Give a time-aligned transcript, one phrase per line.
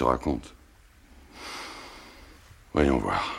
[0.00, 0.54] Te raconte.
[2.72, 3.34] Voyons voir.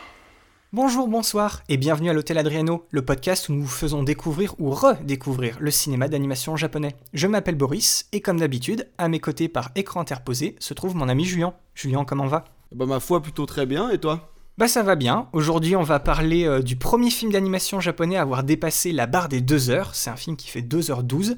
[0.74, 4.70] Bonjour, bonsoir et bienvenue à l'Hôtel Adriano, le podcast où nous vous faisons découvrir ou
[4.70, 6.96] redécouvrir le cinéma d'animation japonais.
[7.14, 11.10] Je m'appelle Boris et comme d'habitude, à mes côtés par écran interposé se trouve mon
[11.10, 11.56] ami Julien.
[11.74, 12.46] Julien, comment va?
[12.76, 14.32] Bah ma foi plutôt très bien, et toi?
[14.60, 15.30] Bah ça va bien.
[15.34, 19.30] Aujourd'hui, on va parler euh, du premier film d'animation japonais à avoir dépassé la barre
[19.30, 19.96] des 2 heures.
[19.96, 21.38] C'est un film qui fait 2h12.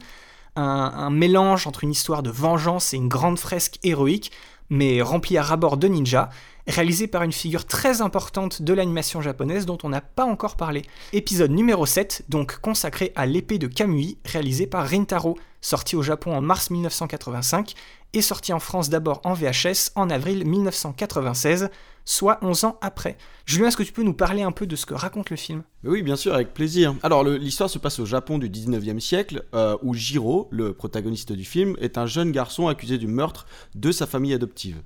[0.56, 4.32] Un, un mélange entre une histoire de vengeance et une grande fresque héroïque,
[4.70, 6.30] mais remplie à rabord de ninjas
[6.68, 10.84] réalisé par une figure très importante de l'animation japonaise dont on n'a pas encore parlé.
[11.12, 16.36] Épisode numéro 7, donc consacré à l'épée de Kamui, réalisé par Rintaro, sorti au Japon
[16.36, 17.74] en mars 1985
[18.14, 21.70] et sorti en France d'abord en VHS en avril 1996,
[22.06, 23.18] soit 11 ans après.
[23.46, 25.64] Julien, est-ce que tu peux nous parler un peu de ce que raconte le film?
[25.84, 26.96] Oui, bien sûr, avec plaisir.
[27.04, 31.44] Alors, l'histoire se passe au Japon du 19e siècle, euh, où Jiro, le protagoniste du
[31.46, 34.82] film, est un jeune garçon accusé du meurtre de sa famille adoptive.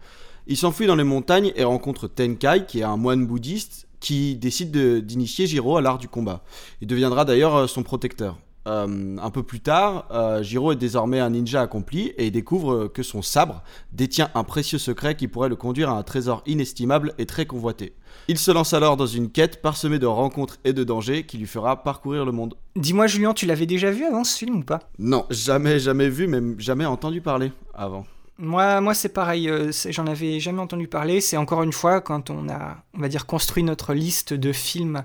[0.48, 4.72] Il s'enfuit dans les montagnes et rencontre Tenkai, qui est un moine bouddhiste, qui décide
[4.72, 6.44] de- d'initier Jiro à l'art du combat.
[6.82, 8.38] Il deviendra d'ailleurs euh, son protecteur.
[8.68, 12.88] Euh, un peu plus tard, euh, Jiro est désormais un ninja accompli et il découvre
[12.88, 17.14] que son sabre détient un précieux secret qui pourrait le conduire à un trésor inestimable
[17.18, 17.94] et très convoité.
[18.28, 21.48] Il se lance alors dans une quête parsemée de rencontres et de dangers qui lui
[21.48, 22.56] fera parcourir le monde.
[22.76, 24.82] Dis-moi Julien, tu l'avais déjà vu avant ce film ou pas?
[25.00, 28.06] Non, jamais, jamais vu, même jamais entendu parler avant.
[28.38, 31.22] Moi, moi c'est pareil, euh, j'en avais jamais entendu parler.
[31.22, 35.04] C'est encore une fois quand on a, on va dire, construit notre liste de films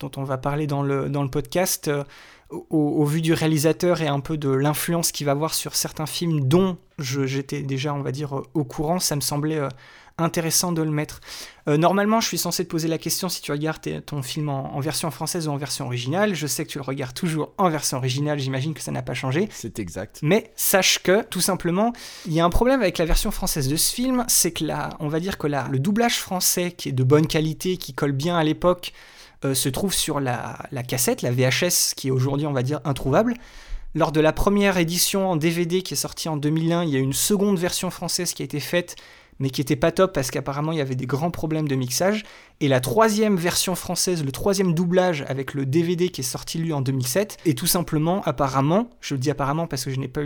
[0.00, 2.04] dont on va parler dans le, dans le podcast, euh,
[2.52, 6.06] au, au vu du réalisateur et un peu de l'influence qu'il va avoir sur certains
[6.06, 9.68] films dont j'étais déjà, on va dire, euh, au courant, ça me semblait euh,
[10.18, 11.20] intéressant de le mettre.
[11.68, 14.74] Euh, normalement, je suis censé te poser la question si tu regardes ton film en,
[14.74, 16.34] en version française ou en version originale.
[16.34, 19.14] Je sais que tu le regardes toujours en version originale, j'imagine que ça n'a pas
[19.14, 19.48] changé.
[19.50, 20.20] C'est exact.
[20.22, 21.92] Mais sache que, tout simplement,
[22.26, 24.90] il y a un problème avec la version française de ce film, c'est que là,
[25.00, 28.12] on va dire que là, le doublage français, qui est de bonne qualité, qui colle
[28.12, 28.92] bien à l'époque,
[29.44, 32.80] euh, se trouve sur la, la cassette, la VHS, qui est aujourd'hui, on va dire,
[32.84, 33.34] introuvable.
[33.94, 36.98] Lors de la première édition en DVD qui est sortie en 2001, il y a
[36.98, 38.96] une seconde version française qui a été faite,
[39.38, 42.22] mais qui était pas top parce qu'apparemment il y avait des grands problèmes de mixage.
[42.60, 46.72] Et la troisième version française, le troisième doublage avec le DVD qui est sorti lui
[46.72, 50.22] en 2007, est tout simplement, apparemment, je le dis apparemment parce que je n'ai pas,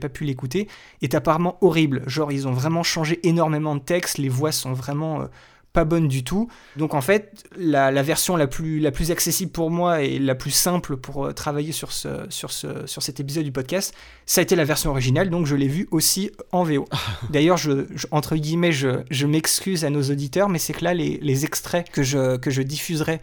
[0.00, 0.68] pas pu l'écouter,
[1.02, 2.02] est apparemment horrible.
[2.06, 5.26] Genre ils ont vraiment changé énormément de texte, les voix sont vraiment euh,
[5.72, 6.48] pas bonnes du tout.
[6.76, 10.34] Donc en fait, la, la version la plus, la plus accessible pour moi et la
[10.34, 13.94] plus simple pour euh, travailler sur, ce, sur, ce, sur cet épisode du podcast,
[14.26, 16.86] ça a été la version originale, donc je l'ai vue aussi en VO.
[17.30, 20.92] D'ailleurs, je, je- entre guillemets, je, je m'excuse à nos auditeurs, mais c'est que là,
[20.94, 23.20] les, les extraits que je, que je diffuserai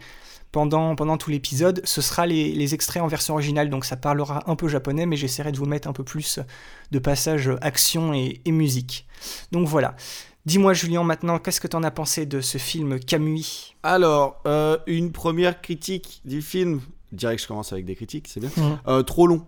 [0.50, 4.50] pendant, pendant tout l'épisode, ce sera les, les extraits en version originale, donc ça parlera
[4.50, 6.38] un peu japonais, mais j'essaierai de vous mettre un peu plus
[6.90, 9.06] de passages action et, et musique.
[9.52, 9.94] Donc voilà.
[10.46, 15.12] Dis-moi Julien maintenant, qu'est-ce que t'en as pensé de ce film Kamui Alors, euh, une
[15.12, 16.80] première critique du film.
[17.12, 18.50] Je dirais que je commence avec des critiques, c'est bien.
[18.86, 19.44] Euh, trop long.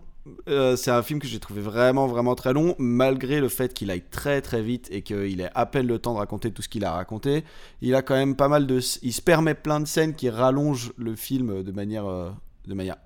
[0.48, 3.90] Euh, c'est un film que j'ai trouvé vraiment vraiment très long malgré le fait qu'il
[3.90, 6.68] aille très très vite et qu'il ait à peine le temps de raconter tout ce
[6.68, 7.42] qu'il a raconté
[7.80, 10.92] il a quand même pas mal de il se permet plein de scènes qui rallongent
[10.98, 12.96] le film de manière de manière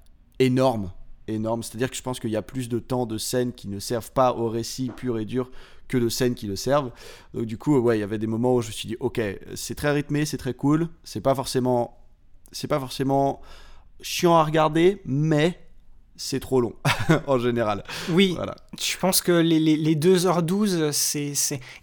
[0.40, 0.90] énorme
[1.28, 3.52] énorme c'est à dire que je pense qu'il y a plus de temps de scènes
[3.52, 5.50] qui ne servent pas au récit pur et dur
[5.88, 6.90] que de scènes qui le servent
[7.34, 9.20] donc du coup ouais il y avait des moments où je me suis dit ok
[9.54, 11.98] c'est très rythmé c'est très cool c'est pas forcément
[12.52, 13.40] c'est pas forcément
[14.00, 15.60] chiant à regarder mais
[16.16, 16.74] c'est trop long
[17.26, 17.82] en général.
[18.10, 18.54] Oui, Voilà.
[18.80, 21.32] je pense que les, les, les 2h12, c'est...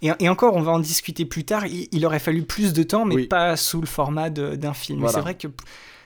[0.01, 2.81] Et, et encore, on va en discuter plus tard, il, il aurait fallu plus de
[2.83, 3.27] temps, mais Oui.
[3.27, 4.99] pas sous le format d'un film.
[4.99, 5.13] Voilà.
[5.15, 5.49] c'est vrai que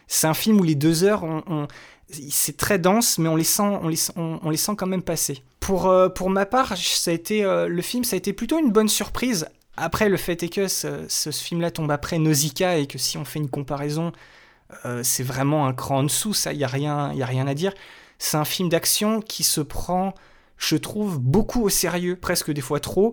[0.07, 1.68] c'est un film où les deux heures, on- on-
[2.10, 5.44] c'est très dense, mais on les sent, on les, sent- quand même passer.
[5.60, 8.60] Pour, euh, pour ma part, ça a été, euh, le film, ça a été plutôt
[8.60, 9.48] une bonne surprise.
[9.78, 13.25] Après, le fait est que ce, ce film-là tombe après Nausicaa et que si on
[13.25, 14.12] fait une comparaison,
[14.86, 17.48] euh, c'est vraiment un cran en dessous, ça, il n'y a, rien- y a rien
[17.48, 17.74] à dire.
[18.19, 20.13] C'est un film d'action qui se prend,
[20.58, 23.12] je trouve, beaucoup au sérieux, presque des fois trop,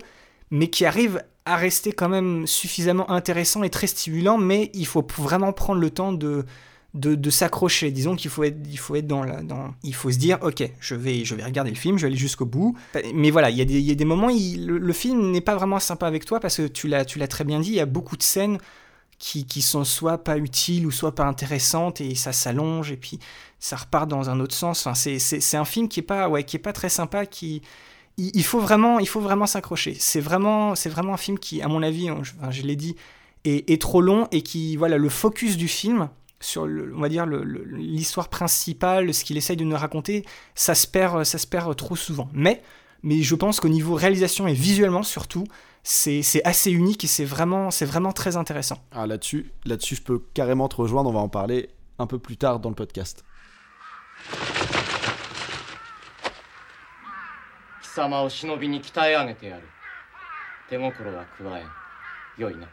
[0.50, 5.04] mais qui arrive à rester quand même suffisamment intéressant et très stimulant, mais il faut
[5.18, 6.44] vraiment prendre le temps de,
[6.94, 7.90] de, s'accrocher.
[7.90, 10.68] Disons qu'il faut être, il faut être dans, la, dans, il faut se dire, ok,
[10.80, 12.76] je vais, je vais regarder le film, je vais aller jusqu'au bout.
[13.14, 15.54] Mais voilà, il y, a des, y a des moments, il, le, film n'est pas
[15.54, 18.16] vraiment sympa avec toi parce que tu l'as, très bien dit, il y a beaucoup
[18.16, 18.58] de scènes
[19.18, 23.18] qui, qui, sont soit pas utiles ou soit pas intéressantes et ça s'allonge et puis
[23.58, 24.86] ça repart dans un autre sens.
[24.86, 27.62] Enfin, c'est, un film qui est pas, ouais, pas très sympa, qui
[28.18, 29.96] il, faut vraiment, il faut vraiment s'accrocher.
[29.98, 32.08] C'est vraiment, c'est vraiment un film qui, à mon avis,
[32.50, 32.96] je, l'ai dit,
[33.44, 36.10] est, trop long et qui, voilà, le focus du film
[36.41, 40.25] sur, le, on va dire, l'histoire principale, ce qu'il essaye de nous raconter,
[40.55, 42.29] ça se perd, ça se perd trop souvent.
[42.33, 42.61] Mais,
[43.03, 45.45] mais je pense qu'au niveau réalisation et visuellement surtout,
[45.83, 48.77] c'est assez unique et c'est vraiment, vraiment très intéressant.
[48.91, 51.09] Ah, là-dessus, là-dessus, je peux carrément te rejoindre.
[51.09, 53.23] On va en parler un peu plus tard dans le podcast.
[57.81, 59.63] 貴様を忍びに鍛え上げてやる
[60.69, 61.65] 手心は加え
[62.37, 62.67] よいな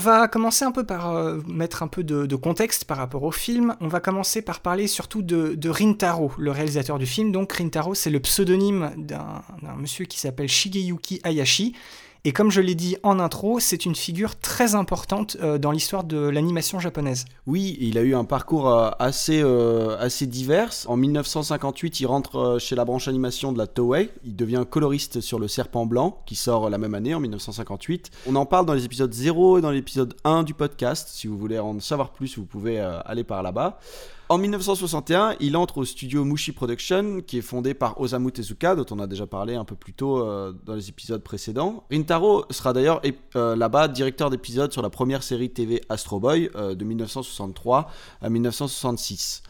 [0.00, 3.30] Va commencer un peu par euh, mettre un peu de, de, contexte par rapport au
[3.30, 3.76] film.
[3.80, 7.30] On va commencer par parler surtout de, de Rintaro, le réalisateur du film.
[7.30, 9.42] Donc Rintaro, c'est le pseudonyme d'un
[9.78, 11.76] monsieur qui s'appelle Shigeyuki Hayashi
[12.24, 16.04] et comme je l'ai dit en intro, c'est une figure très importante euh, dans l'histoire
[16.04, 17.24] de l'animation japonaise.
[17.46, 20.70] Oui, il a eu un parcours euh, assez, euh, assez divers.
[20.86, 24.10] En 1958, il rentre chez la branche animation de la Toei.
[24.24, 28.10] Il devient coloriste sur Le Serpent Blanc, qui sort la même année, en 1958.
[28.26, 31.08] On en parle dans les épisodes 0 et dans l'épisode 1 du podcast.
[31.08, 33.78] Si vous voulez en savoir plus, vous pouvez aller par là-bas.
[34.30, 38.86] En 1961, il entre au studio Mushi Production, qui est fondé par Osamu Tezuka, dont
[38.92, 41.82] on a déjà parlé un peu plus tôt euh, dans les épisodes précédents.
[41.90, 43.02] Rintaro sera d'ailleurs
[43.34, 47.90] euh, là-bas directeur d'épisode sur la première série TV Astro Boy euh, de 1963
[48.22, 49.42] à 1966.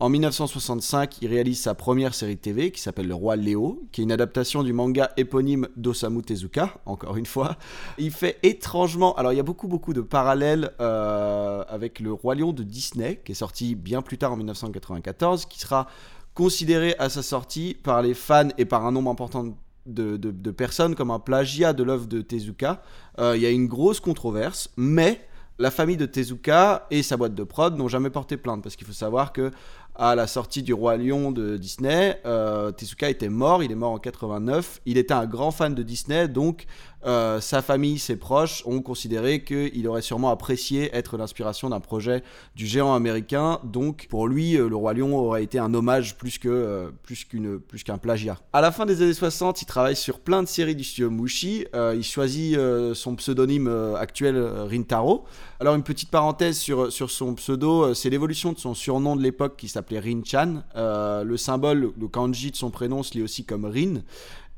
[0.00, 4.04] En 1965, il réalise sa première série TV qui s'appelle Le Roi Léo, qui est
[4.04, 7.56] une adaptation du manga éponyme d'Osamu Tezuka, encore une fois.
[7.98, 9.16] Il fait étrangement...
[9.16, 13.20] Alors il y a beaucoup beaucoup de parallèles euh, avec Le Roi Lion de Disney,
[13.24, 15.88] qui est sorti bien plus tard en 1994, qui sera
[16.32, 19.46] considéré à sa sortie par les fans et par un nombre important
[19.86, 22.82] de, de, de personnes comme un plagiat de l'œuvre de Tezuka.
[23.18, 25.26] Euh, il y a une grosse controverse, mais
[25.58, 28.86] la famille de Tezuka et sa boîte de prod n'ont jamais porté plainte parce qu'il
[28.86, 29.50] faut savoir que
[29.98, 33.90] à la sortie du Roi Lion de Disney, euh, Tezuka était mort, il est mort
[33.90, 34.80] en 89.
[34.86, 36.66] Il était un grand fan de Disney, donc
[37.06, 42.22] euh, sa famille, ses proches ont considéré qu'il aurait sûrement apprécié être l'inspiration d'un projet
[42.56, 43.60] du géant américain.
[43.62, 47.24] Donc pour lui, euh, le Roi Lion aurait été un hommage plus que euh, plus
[47.24, 48.38] qu'une plus qu'un plagiat.
[48.52, 51.66] À la fin des années 60, il travaille sur plein de séries du studio Mushi.
[51.74, 52.58] Il choisit
[52.94, 54.36] son pseudonyme actuel
[54.68, 55.24] Rintaro.
[55.60, 59.56] Alors une petite parenthèse sur sur son pseudo, c'est l'évolution de son surnom de l'époque
[59.56, 60.62] qui Rin-chan.
[60.74, 64.02] le symbole, le kanji de son prénom se lit aussi comme Rin.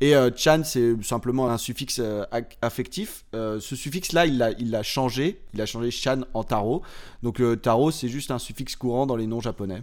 [0.01, 2.25] Et euh, Chan, c'est simplement un suffixe euh,
[2.63, 3.25] affectif.
[3.35, 5.41] Euh, ce suffixe-là, il l'a il changé.
[5.53, 6.83] Il a changé Chan en Taro.
[7.23, 9.83] Donc Taro, c'est juste un suffixe courant dans les noms japonais.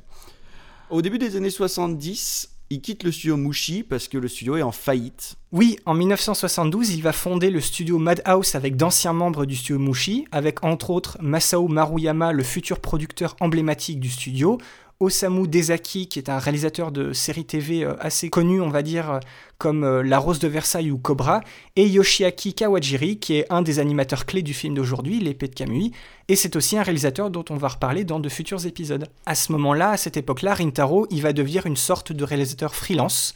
[0.90, 4.62] Au début des années 70, il quitte le studio Mushi parce que le studio est
[4.64, 5.36] en faillite.
[5.52, 10.28] Oui, en 1972, il va fonder le studio Madhouse avec d'anciens membres du studio Mushi,
[10.32, 14.58] avec entre autres Masao Maruyama, le futur producteur emblématique du studio,
[15.00, 19.20] Osamu Dezaki, qui est un réalisateur de séries TV assez connu, on va dire,
[19.58, 21.42] comme La Rose de Versailles ou Cobra,
[21.76, 25.92] et Yoshiaki Kawajiri, qui est un des animateurs clés du film d'aujourd'hui, L'épée de Kamui,
[26.28, 29.08] et c'est aussi un réalisateur dont on va reparler dans de futurs épisodes.
[29.26, 33.34] À ce moment-là, à cette époque-là, Rintaro, il va devenir une sorte de réalisateur freelance,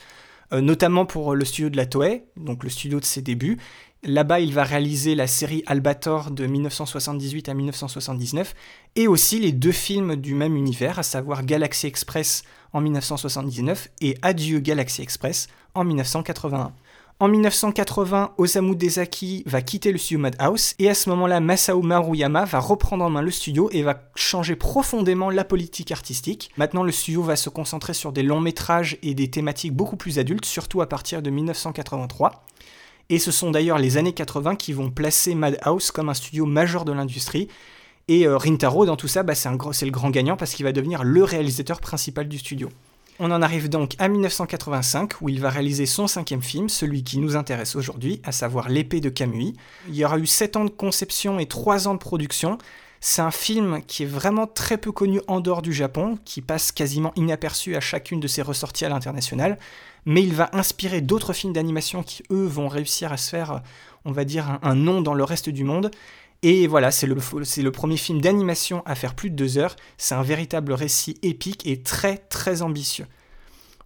[0.53, 3.57] euh, notamment pour le studio de la Toei, donc le studio de ses débuts.
[4.03, 8.55] Là-bas, il va réaliser la série Albator de 1978 à 1979
[8.95, 12.41] et aussi les deux films du même univers, à savoir Galaxy Express
[12.73, 16.73] en 1979 et Adieu Galaxy Express en 1981.
[17.19, 22.45] En 1980, Osamu Dezaki va quitter le studio Madhouse et à ce moment-là, Masao Maruyama
[22.45, 26.49] va reprendre en main le studio et va changer profondément la politique artistique.
[26.57, 30.17] Maintenant, le studio va se concentrer sur des longs métrages et des thématiques beaucoup plus
[30.17, 32.43] adultes, surtout à partir de 1983.
[33.11, 36.85] Et ce sont d'ailleurs les années 80 qui vont placer Madhouse comme un studio majeur
[36.85, 37.49] de l'industrie.
[38.07, 41.03] Et euh, Rintaro, dans tout ça, bah, c'est le grand gagnant parce qu'il va devenir
[41.03, 42.69] le réalisateur principal du studio.
[43.19, 47.19] On en arrive donc à 1985 où il va réaliser son cinquième film, celui qui
[47.19, 49.53] nous intéresse aujourd'hui, à savoir L'épée de Camus.
[49.89, 52.59] Il y aura eu 7 ans de conception et 3 ans de production.
[53.01, 56.71] C'est un film qui est vraiment très peu connu en dehors du Japon, qui passe
[56.71, 59.59] quasiment inaperçu à chacune de ses ressorties à l'international,
[60.05, 63.61] mais il va inspirer d'autres films d'animation qui, eux, vont réussir à se faire,
[64.05, 65.91] on va dire, un, nom dans le reste du monde.
[66.43, 69.75] Et voilà, c'est le, premier film d'animation à faire plus de deux heures.
[69.97, 73.05] C'est un véritable récit épique et très très ambitieux.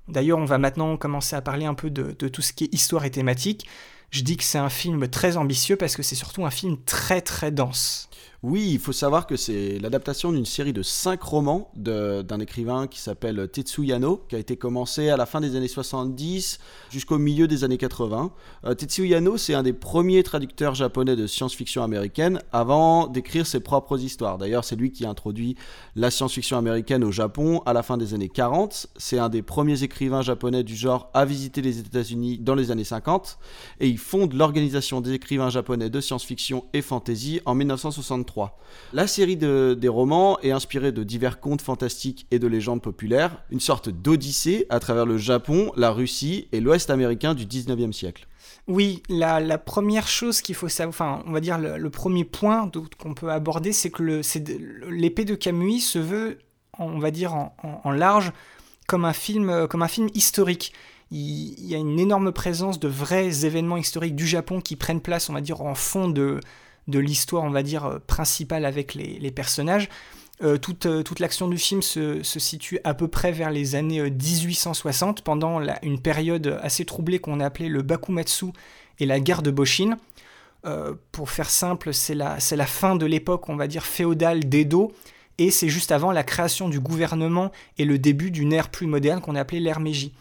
[0.07, 3.05] D'ailleurs, on va maintenant commencer à parler un peu de tout ce qui est histoire
[3.05, 3.67] et thématique.
[4.11, 7.21] Je dis que c'est un film très ambitieux parce que c'est surtout un film très
[7.21, 8.09] très dense.
[8.47, 12.99] Oui, il faut savoir que c'est l'adaptation d'une série de cinq romans d'un écrivain qui
[12.99, 16.59] s'appelle Tetsuya Yano, qui a été commencé à la fin des années 70
[16.91, 18.31] jusqu'au milieu des années 80.
[18.65, 23.61] Euh, Tetsuya Yano, c'est un des premiers traducteurs japonais de science-fiction américaine avant d'écrire ses
[23.61, 24.37] propres histoires.
[24.37, 25.55] D'ailleurs, c'est lui qui a introduit
[25.95, 28.85] la science-fiction américaine au Japon à la fin des années 40.
[28.95, 32.83] C'est un des premiers écrivains japonais du genre à visiter les États-Unis dans les années
[32.83, 33.39] 50
[33.79, 38.34] et il fonde l'organisation des écrivains japonais de science-fiction et fantasy en 1963.
[38.93, 43.59] La série des romans est inspirée de divers contes fantastiques et de légendes populaires, une
[43.59, 48.27] sorte d'odyssée à travers le Japon, la Russie et l'Ouest américain du 19e siècle.
[48.67, 53.13] Oui, la, première chose qu'il faut savoir, enfin, on va dire le, premier point qu'on
[53.13, 54.21] peut aborder, c'est que
[54.89, 56.39] l'épée de Camus se veut,
[56.79, 58.31] on va dire en, large,
[58.87, 60.73] comme un film, film historique.
[61.11, 65.29] Il, y a une énorme présence de vrais événements historiques du Japon qui prennent place,
[65.29, 66.39] on va dire, en fond de,
[66.87, 69.89] de l'histoire, on va dire, euh, principale avec les, personnages.
[70.43, 74.01] Euh, toute, euh, toute l'action du film se, situe à peu près vers les années
[74.09, 78.47] 1860, pendant une période assez troublée qu'on a appelée le Bakumatsu
[78.99, 79.97] et la guerre de Boshin.
[81.11, 84.93] pour faire simple, c'est la, la, fin de l'époque, on va dire, féodale d'Edo,
[85.37, 89.21] et c'est juste avant la création du gouvernement et le début d'une ère plus moderne
[89.21, 90.13] qu'on a appelée l'ère Meiji.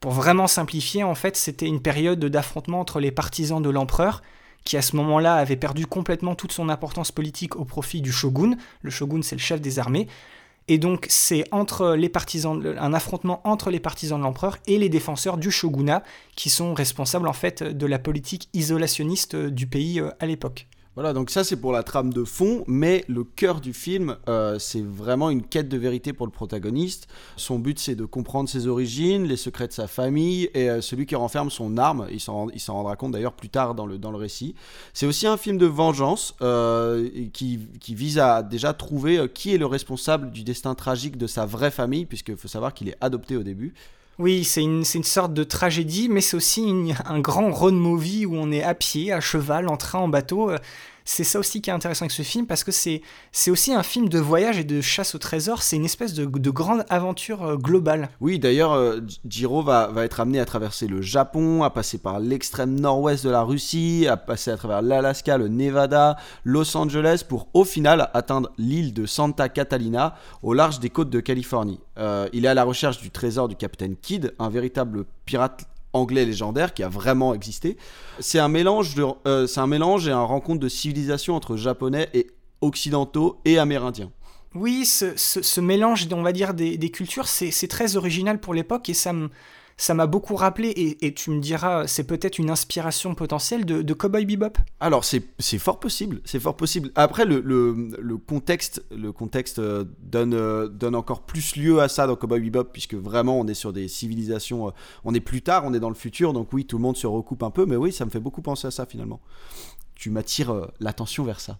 [0.00, 4.22] Pour vraiment simplifier, en fait, c'était une période d'affrontement entre les partisans de l'empereur,
[4.66, 8.56] qui à ce moment-là avait perdu complètement toute son importance politique au profit du shogun.
[8.82, 10.08] Le shogun, c'est le chef des armées.
[10.68, 14.88] Et donc c'est entre les partisans, un affrontement entre les partisans de l'empereur et les
[14.88, 16.02] défenseurs du shogunat
[16.34, 20.66] qui sont responsables en fait de la politique isolationniste du pays euh, à l'époque.
[20.96, 24.58] Voilà, donc ça c'est pour la trame de fond, mais le cœur du film, euh,
[24.58, 27.06] c'est vraiment une quête de vérité pour le protagoniste.
[27.36, 31.04] Son but c'est de comprendre ses origines, les secrets de sa famille et euh, celui
[31.04, 32.06] qui renferme son arme.
[32.10, 34.54] Il s'en, rendra compte d'ailleurs plus tard dans le, dans le récit.
[34.94, 39.58] C'est aussi un film de vengeance euh, qui, qui, vise à déjà trouver qui est
[39.58, 43.36] le responsable du destin tragique de sa vraie famille, puisqu'il faut savoir qu'il est adopté
[43.36, 43.74] au début.
[44.18, 48.34] Oui, c'est une, une, sorte de tragédie, mais c'est aussi un grand road movie où
[48.34, 50.50] on est à pied, à cheval, en train, en bateau.
[51.06, 53.00] Euh, c'est ça aussi qui est intéressant avec ce film, parce que c'est
[53.48, 55.62] aussi un film de voyage et de chasse au trésor.
[55.62, 58.08] C'est une espèce de, de, grande aventure euh, globale.
[58.20, 62.20] Oui, d'ailleurs, euh, Jiro va, va, être amené à traverser le Japon, à passer par
[62.20, 67.48] l'extrême nord-ouest de la Russie, à passer à travers l'Alaska, le Nevada, Los Angeles, pour
[67.54, 71.80] au final atteindre l'île de Santa Catalina, au large des côtes de Californie.
[72.32, 76.74] il est à la recherche du trésor du capitaine Kidd, un véritable pirate anglais légendaire
[76.74, 77.76] qui a vraiment existé.
[78.20, 82.08] C'est un mélange, de, euh, c'est un mélange et un rencontre de civilisations entre japonais
[82.14, 82.28] et
[82.60, 84.10] occidentaux et amérindiens.
[84.54, 88.94] Oui, ce, mélange, on va dire, des, des cultures, c'est très original pour l'époque et
[88.94, 89.28] ça me,
[89.78, 94.24] ça m'a beaucoup rappelé, et, tu me diras, c'est peut-être une inspiration potentielle de, Cowboy
[94.24, 96.90] Bebop Alors, c'est fort possible, c'est fort possible.
[96.94, 102.06] Après, le, le, contexte, le contexte euh, donne, euh, donne encore plus lieu à ça
[102.06, 104.70] dans Cowboy Bebop, puisque vraiment, on est sur des civilisations, euh,
[105.04, 107.06] on est plus tard, on est dans le futur, donc oui, tout le monde se
[107.06, 109.20] recoupe un peu, mais oui, ça me fait beaucoup penser à ça finalement.
[109.94, 111.58] Tu m'attires l'attention vers ça.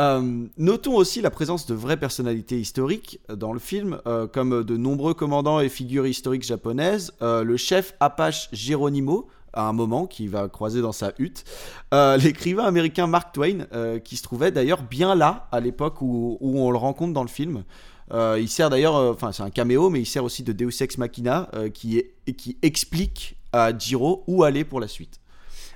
[0.00, 4.76] Euh, notons aussi la présence de vraies personnalités historiques dans le film, euh, comme de
[4.76, 7.12] nombreux commandants et figures historiques japonaises.
[7.20, 11.44] Euh, le chef Apache Geronimo, à un moment qu'il va croiser dans sa hutte.
[11.92, 16.38] Euh, l'écrivain américain Mark Twain, euh, qui se trouvait d'ailleurs bien là à l'époque où,
[16.40, 17.64] on le rencontre dans le film.
[18.12, 20.82] Euh, il sert d'ailleurs, euh, enfin c'est un caméo, mais il sert aussi de Deus
[20.82, 22.02] Ex Machina euh, qui,
[22.36, 25.20] qui explique à Jiro où aller pour la suite.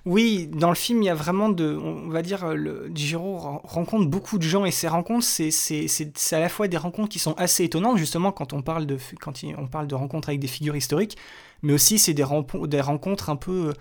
[0.06, 1.78] Oui, dans le film, il y a vraiment de.
[1.82, 5.48] On va dire, euh, le, ren- rencontre beaucoup de gens et ces rencontres, c'est,
[6.32, 9.32] à la fois des rencontres qui sont assez étonnantes, justement, quand on parle de, quand
[9.56, 11.16] on parle de rencontres avec des figures historiques,
[11.62, 12.24] mais aussi c'est des,
[12.66, 13.72] des rencontres un peu,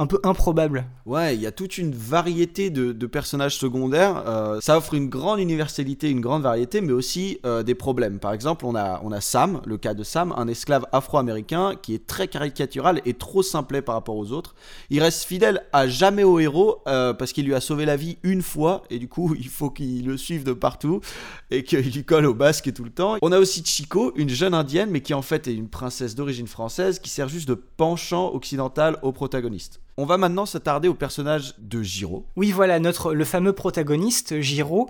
[0.00, 0.86] un peu improbables.
[1.04, 4.24] Ouais, il y a toute une variété de, de personnages secondaires.
[4.26, 8.18] euh, ça offre une grande universalité, une grande variété, mais aussi euh, des problèmes.
[8.18, 11.92] Par exemple, on a, on a Sam, le cas de Sam, un esclave afro-américain qui
[11.92, 14.54] est très caricatural et trop simplet par rapport aux autres.
[14.88, 18.16] Il reste fidèle à jamais au héros euh, parce qu'il lui a sauvé la vie
[18.22, 21.02] une fois et du coup, il faut qu'il le suive de partout
[21.50, 23.18] et qu'il lui colle au basque tout le temps.
[23.20, 26.46] On a aussi Chico, une jeune indienne, mais qui en fait est une princesse d'origine
[26.46, 29.82] française qui sert juste de penchant occidental au protagoniste.
[30.00, 32.24] On va maintenant s'attarder au personnage de Jiro.
[32.34, 34.88] Oui, voilà, notre, le fameux protagoniste, Jiro.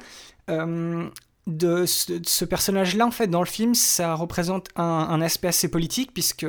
[0.49, 1.09] Euh,
[1.49, 6.47] de ce, personnage-là, en fait, dans le film, ça représente un, aspect assez politique, puisque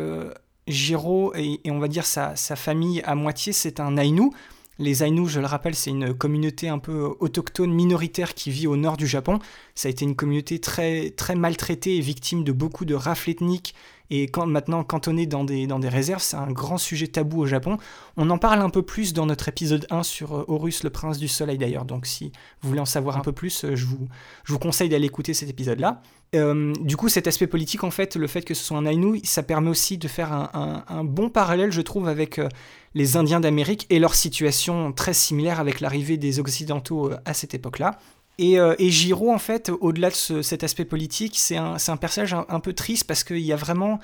[0.68, 4.30] Jiro et, et on va dire sa, sa famille à moitié, c'est un Ainu.
[4.78, 8.78] Les Ainu, je le rappelle, c'est une communauté un peu autochtone minoritaire qui vit au
[8.78, 9.40] nord du Japon.
[9.74, 13.74] Ça a été une communauté très, très maltraitée et victime de beaucoup de rafles ethniques
[14.12, 16.22] et quand, maintenant cantonnée dans des, réserves.
[16.22, 17.78] C'est un grand sujet tabou au Japon.
[18.18, 21.18] On en parle un peu plus dans notre épisode 1 sur euh, Horus, le prince
[21.18, 21.86] du soleil d'ailleurs.
[21.86, 25.34] Donc si vous voulez en savoir un peu plus, euh, je vous, conseille d'aller écouter
[25.34, 26.02] cet épisode-là.
[26.36, 29.22] Euh, du coup, cet aspect politique, en fait, le fait que ce soit un Ainu,
[29.24, 32.40] ça permet aussi de faire un, bon parallèle, je trouve, avec
[32.94, 37.98] les Indiens d'Amérique et leur situation très similaire avec l'arrivée des Occidentaux à cette époque-là.
[38.42, 42.60] Et, euh, Giro, en fait, au-delà de ce- cet aspect politique, c'est un, personnage un,
[42.60, 44.00] peu triste parce qu'il y a vraiment,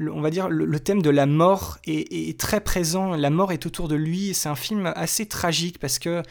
[0.00, 3.14] on va dire, le, thème de la mort est, très présent.
[3.14, 4.34] La mort est autour de lui.
[4.34, 6.24] C'est un film assez tragique parce que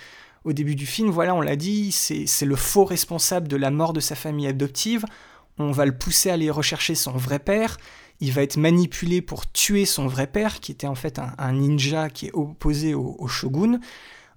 [0.43, 3.93] au début du film, voilà, on l'a dit, c'est le faux responsable de la mort
[3.93, 5.05] de sa famille adoptive.
[5.57, 7.77] On va le pousser à aller rechercher son vrai père.
[8.19, 12.09] Il va être manipulé pour tuer son vrai père, qui était en fait un, ninja
[12.09, 13.79] qui est opposé au shogun.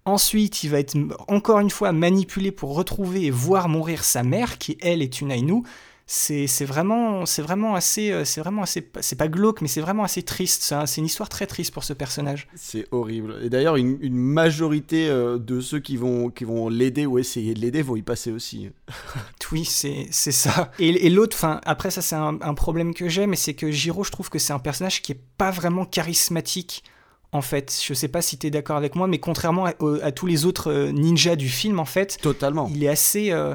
[0.08, 0.96] Ensuite, il va être
[1.28, 5.30] encore une fois manipulé pour retrouver et voir mourir sa mère, qui elle est une
[5.30, 5.62] Ainu.
[6.10, 10.04] C'est vraiment, c'est vraiment assez, euh, c'est vraiment assez, c'est pas glauque, mais c'est vraiment
[10.04, 10.62] assez triste.
[10.62, 12.48] C'est un- c'est une histoire très triste pour ce personnage.
[12.54, 13.36] C'est horrible.
[13.42, 17.52] Et d'ailleurs, une, une majorité euh, de ceux qui vont, qui vont l'aider ou essayer
[17.52, 18.70] de l'aider vont y passer aussi.
[19.52, 20.72] Oui, c'est ça.
[20.78, 23.70] Et, et l'autre, enfin, après ça, c'est un, un problème que j'ai, mais c'est que
[23.70, 26.84] Jiro, je trouve que c'est un personnage qui est pas vraiment charismatique.
[27.32, 30.46] En fait, je sais pas si t'es d'accord avec moi, mais contrairement à, tous les
[30.46, 32.70] autres euh, ninjas du film, en fait, Totalement.
[32.74, 33.54] il est assez, euh,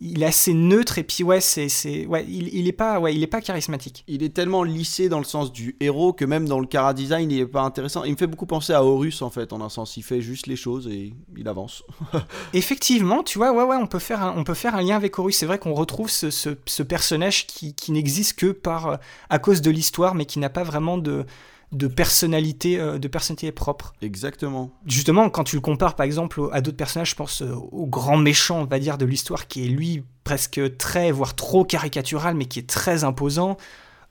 [0.00, 3.12] il est assez neutre et puis ouais, c'est, c'est, ouais, il, il est pas, ouais,
[3.12, 4.04] il est pas charismatique.
[4.06, 7.28] Il est tellement lissé dans le sens du héros que même dans le cara design,
[7.32, 8.04] il est pas intéressant.
[8.04, 9.96] Il me fait beaucoup penser à Horus en fait, en un sens.
[9.96, 11.82] Il fait juste les choses et il avance.
[12.54, 15.18] Effectivement, tu vois, ouais, ouais, on peut faire un, on peut faire un lien avec
[15.18, 15.36] Horus.
[15.36, 18.96] C'est vrai qu'on retrouve ce, ce- ce personnage qui, qui n'existe que par, euh,
[19.28, 21.24] à cause de l'histoire, mais qui n'a pas vraiment de,
[21.72, 23.92] de personnalité, euh, de personnalité propre.
[24.00, 24.70] Exactement.
[24.86, 28.16] Justement, quand tu le compares par exemple à d'autres personnages, je pense euh, au grand
[28.16, 32.46] méchant, on va dire, de l'histoire, qui est lui presque très, voire trop caricatural, mais
[32.46, 33.56] qui est très imposant.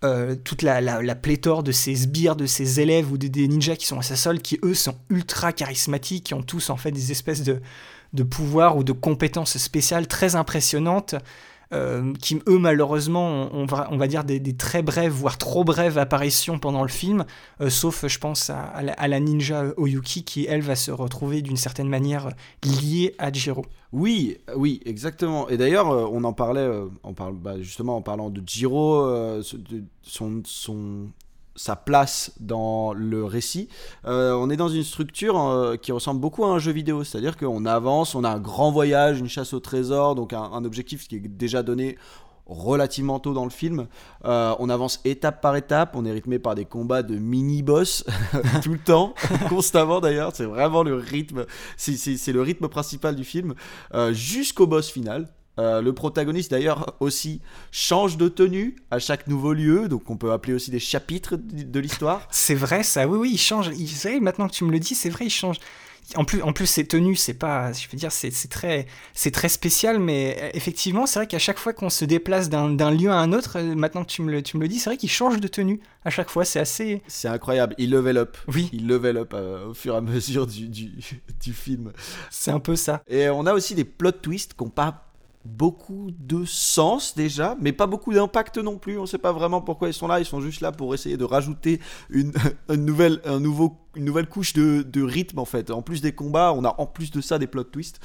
[0.04, 3.48] Euh, toute la, la- la pléthore de ses sbires, de ses élèves ou de- des
[3.48, 6.78] ninjas qui sont à sa solde, qui eux sont ultra charismatiques, qui ont tous en
[6.78, 7.60] fait des espèces de,
[8.14, 11.16] de pouvoirs ou de compétences spéciales très impressionnantes,
[11.74, 15.64] euh, qui eux malheureusement ont, ont vra- on va dire des, très brèves, voire trop
[15.64, 17.26] brèves apparitions pendant le film,
[17.62, 21.90] euh, sauf je pense à, la, ninja Oyuki qui elle va se retrouver d'une certaine
[21.90, 22.30] manière
[22.64, 23.66] liée à Jiro.
[23.92, 25.50] Oui, oui, exactement.
[25.50, 26.70] Et d'ailleurs, euh, on en parlait,
[27.04, 29.06] on parle, bah, justement en parlant de Jiro,
[30.02, 31.08] son, son,
[31.58, 33.68] sa place dans le récit.
[34.06, 37.36] Euh, on est dans une structure euh, qui ressemble beaucoup à un jeu vidéo, c'est-à-dire
[37.36, 41.16] qu'on avance, on a un grand voyage, une chasse au trésor, donc un, objectif qui
[41.16, 41.98] est déjà donné
[42.46, 43.88] relativement tôt dans le film.
[44.24, 48.06] Euh, on avance étape par étape, on est rythmé par des combats de mini-boss
[48.64, 49.14] tout le temps,
[49.50, 53.56] constamment d'ailleurs, c'est vraiment le rythme, c'est- le rythme principal du film,
[54.14, 55.28] jusqu'au boss final.
[55.60, 57.42] Euh, le protagoniste d'ailleurs aussi
[57.72, 61.64] change de tenue à chaque nouveau lieu, donc on peut appeler aussi des chapitres de
[61.64, 62.28] de l'histoire.
[62.32, 63.70] C'est vrai ça, oui oui, il change.
[63.78, 65.58] Il, c'est vrai, maintenant que tu me le dis, c'est vrai, il change.
[66.16, 69.50] En plus, en plus, ses tenues, c'est pas, je veux dire, c'est très, c'est très
[69.50, 73.18] spécial, mais euh, effectivement, c'est vrai qu'à chaque fois qu'on se déplace d'un lieu à
[73.18, 75.10] un autre, euh, maintenant que tu me le, tu me le dis, c'est vrai qu'il
[75.10, 76.46] change de tenue à chaque fois.
[76.46, 78.38] C'est assez, C'est incroyable, il level up.
[78.48, 80.92] oui, Il level up euh, au fur et à mesure du, du,
[81.44, 81.92] du film.
[82.32, 83.02] c'est un peu ça.
[83.10, 85.07] Et on a aussi des plot twists qui n'ont pas
[85.48, 89.00] beaucoup de sens déjà, mais pas beaucoup d'impact non plus.
[89.00, 90.20] On sait pas vraiment pourquoi ils sont là.
[90.20, 91.80] Ils sont juste là pour essayer de rajouter
[92.10, 92.34] une
[92.70, 95.72] nouvelle couche de, de rythme en fait.
[95.72, 98.00] En plus des combats, on a en plus de ça des plot twists.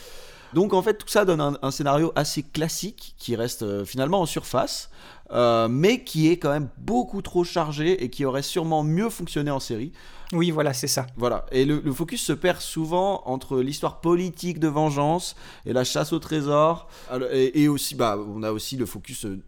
[0.54, 4.20] Donc en fait tout ça donne un, un scénario assez classique qui reste euh, finalement
[4.20, 4.90] en surface,
[5.32, 9.50] euh, mais qui est quand même beaucoup trop chargé et qui aurait sûrement mieux fonctionné
[9.50, 9.92] en série.
[10.32, 11.06] Oui, voilà, c'est ça.
[11.16, 15.36] Voilà, et le, le focus se perd souvent entre l'histoire politique de vengeance
[15.66, 16.88] et la chasse au trésor.
[17.32, 19.38] Et, et aussi, bah, on a aussi le focus se,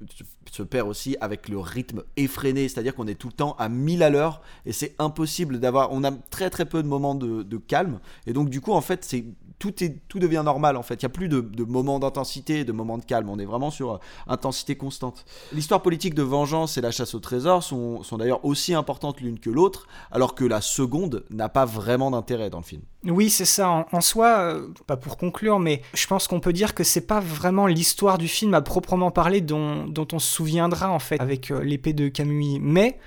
[0.52, 4.02] se perd aussi avec le rythme effréné, c'est-à-dire qu'on est tout le temps à 1000
[4.02, 5.90] à l'heure et c'est impossible d'avoir.
[5.90, 8.82] On a très très peu de moments de, de calme et donc du coup, en
[8.82, 9.24] fait, c'est
[9.58, 10.94] tout, est, tout devient normal en fait.
[10.94, 13.28] Il n'y a plus de, de moments d'intensité, de moments de calme.
[13.28, 15.24] On est vraiment sur euh, intensité constante.
[15.52, 19.38] L'histoire politique de vengeance et la chasse au trésor sont, sont d'ailleurs aussi importantes l'une
[19.38, 22.82] que l'autre, alors que la seconde n'a pas vraiment d'intérêt dans le film.
[23.06, 23.86] Oui, c'est ça.
[23.90, 27.20] En, soi, euh, pas pour conclure, mais je pense qu'on peut dire que c'est pas
[27.20, 31.50] vraiment l'histoire du film à proprement parler dont, dont on se souviendra en fait avec
[31.50, 32.58] euh, l'épée de Camus.
[32.60, 32.98] Mais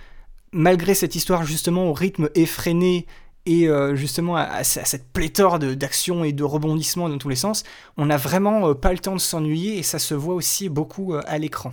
[0.52, 3.06] malgré cette histoire justement au rythme effréné
[3.48, 7.64] et euh, justement à, à cette pléthore d'actions et de rebondissements dans tous les sens,
[7.96, 11.14] on n'a vraiment euh, pas le temps de s'ennuyer et ça se voit aussi beaucoup
[11.14, 11.72] euh, à l'écran.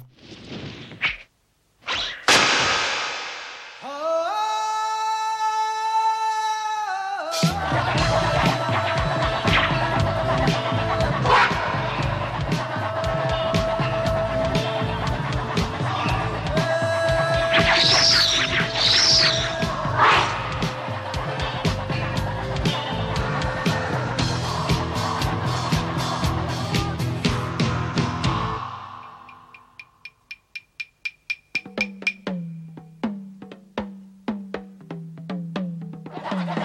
[36.34, 36.63] Mm-hmm.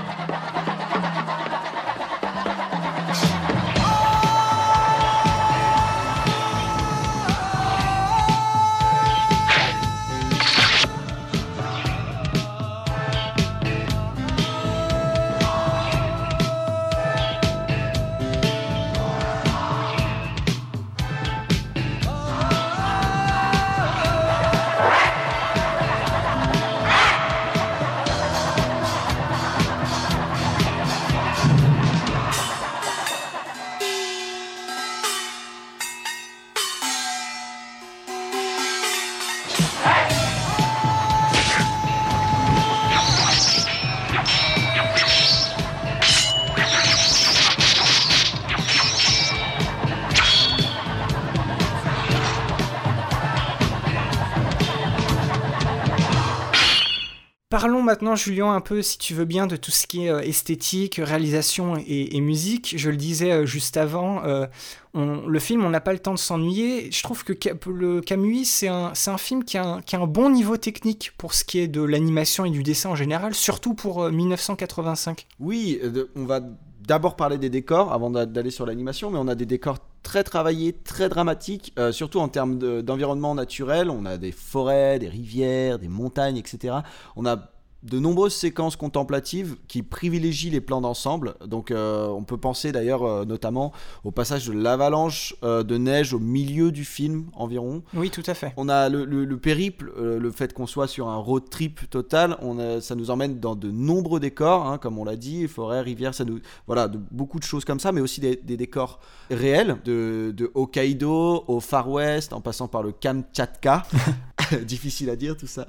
[57.89, 61.01] Maintenant, Julien, un peu, si tu veux bien, de tout ce qui est euh, esthétique,
[61.03, 62.75] réalisation et, musique.
[62.77, 64.45] Je le disais euh, juste avant, euh,
[64.93, 66.91] le film, on n'a pas le temps de s'ennuyer.
[66.91, 67.33] Je trouve que
[67.67, 71.67] le Camus, c'est un, film qui a, un, bon niveau technique pour ce qui est
[71.67, 75.25] de l'animation et du dessin en général, surtout pour euh, 1985.
[75.39, 75.81] Oui,
[76.15, 76.41] on va
[76.87, 80.23] d'abord parler des décors avant d'a- d'aller sur l'animation, mais on a des décors très
[80.23, 83.89] travaillés, très dramatiques, surtout en termes de- d'environnement naturel.
[83.89, 86.75] On a des forêts, des rivières, des montagnes, etc.
[87.15, 87.49] On a
[87.83, 91.35] de nombreuses séquences contemplatives qui privilégient les plans d'ensemble.
[91.45, 93.71] Donc euh, on peut penser d'ailleurs euh, notamment
[94.03, 97.83] au passage de l'avalanche euh, de neige au milieu du film environ.
[97.93, 98.53] Oui, tout à fait.
[98.57, 102.37] On a le, le- le périple, le fait qu'on soit sur un road trip total,
[102.41, 105.81] on a- ça nous emmène dans de nombreux décors, hein, comme on l'a dit, forêt,
[105.81, 108.99] rivière, ça nous, voilà, de, beaucoup de choses comme ça, mais aussi des, des décors
[109.31, 113.83] réels, de, de Hokkaido au Far West, en passant par le Kamchatka,
[114.65, 115.67] difficile à dire tout ça.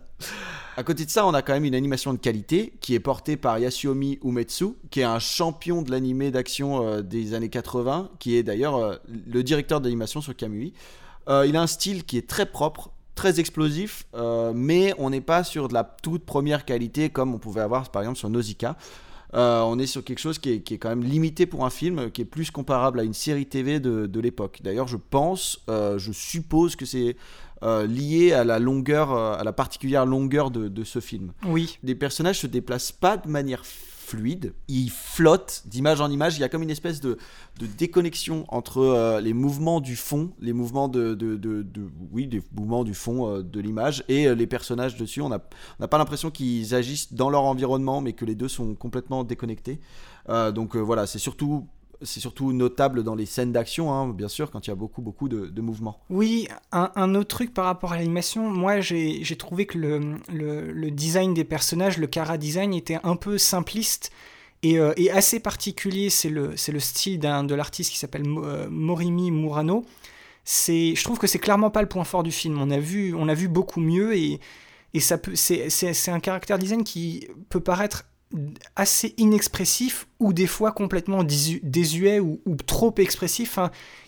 [0.77, 3.37] À côté de ça, on a quand même une animation de qualité qui est portée
[3.37, 8.37] par Yasuomi Umetsu, qui est un champion de l'animé d'action euh, des années 80, qui
[8.37, 10.73] est d'ailleurs euh, le directeur d'animation sur Kamui.
[11.29, 14.07] Euh, il a un style qui est très propre, très explosif,
[14.55, 18.01] mais on n'est pas sur de la toute première qualité comme on pouvait avoir par
[18.01, 18.77] exemple sur Nausicaa.
[19.35, 22.25] On est sur quelque chose qui est, quand même limité pour un film, qui est
[22.25, 24.61] plus comparable à une série TV de, l'époque.
[24.63, 27.17] D'ailleurs, je pense, je suppose que c'est
[27.63, 31.33] euh, lié à la longueur, euh, à la particulière longueur de, de ce film.
[31.47, 31.79] Oui.
[31.83, 36.37] Les personnages se déplacent pas de manière fluide, ils flottent d'image en image.
[36.37, 37.17] Il y a comme une espèce de,
[37.61, 41.65] de déconnexion entre euh, les mouvements du fond, les mouvements de, de, de-
[42.11, 45.21] oui, des mouvements du fond euh, de l'image et euh, les personnages dessus.
[45.23, 45.41] On n'a
[45.79, 49.23] on n'a pas l'impression qu'ils agissent dans leur environnement, mais que les deux sont complètement
[49.23, 49.79] déconnectés.
[50.55, 51.67] Donc voilà, c'est surtout
[52.03, 55.03] c'est surtout notable dans les scènes d'action, hein, bien sûr, quand il y a beaucoup
[55.03, 56.01] beaucoup de, de mouvements.
[56.09, 61.45] Oui, un, autre truc par rapport à l'animation, moi j'ai trouvé que le, design des
[61.45, 64.11] personnages, le cara design était un peu simpliste
[64.63, 66.11] et, euh, assez particulier.
[66.11, 69.85] C'est le, style de l'artiste qui s'appelle euh, Morimi Murano.
[70.47, 72.61] je trouve que c'est clairement pas le point fort du film.
[72.61, 74.41] On a vu, on a vu beaucoup mieux et,
[74.95, 78.10] c'est un caractère design qui peut paraître
[78.77, 83.59] assez inexpressif ou des fois complètement désuet ou, trop expressif.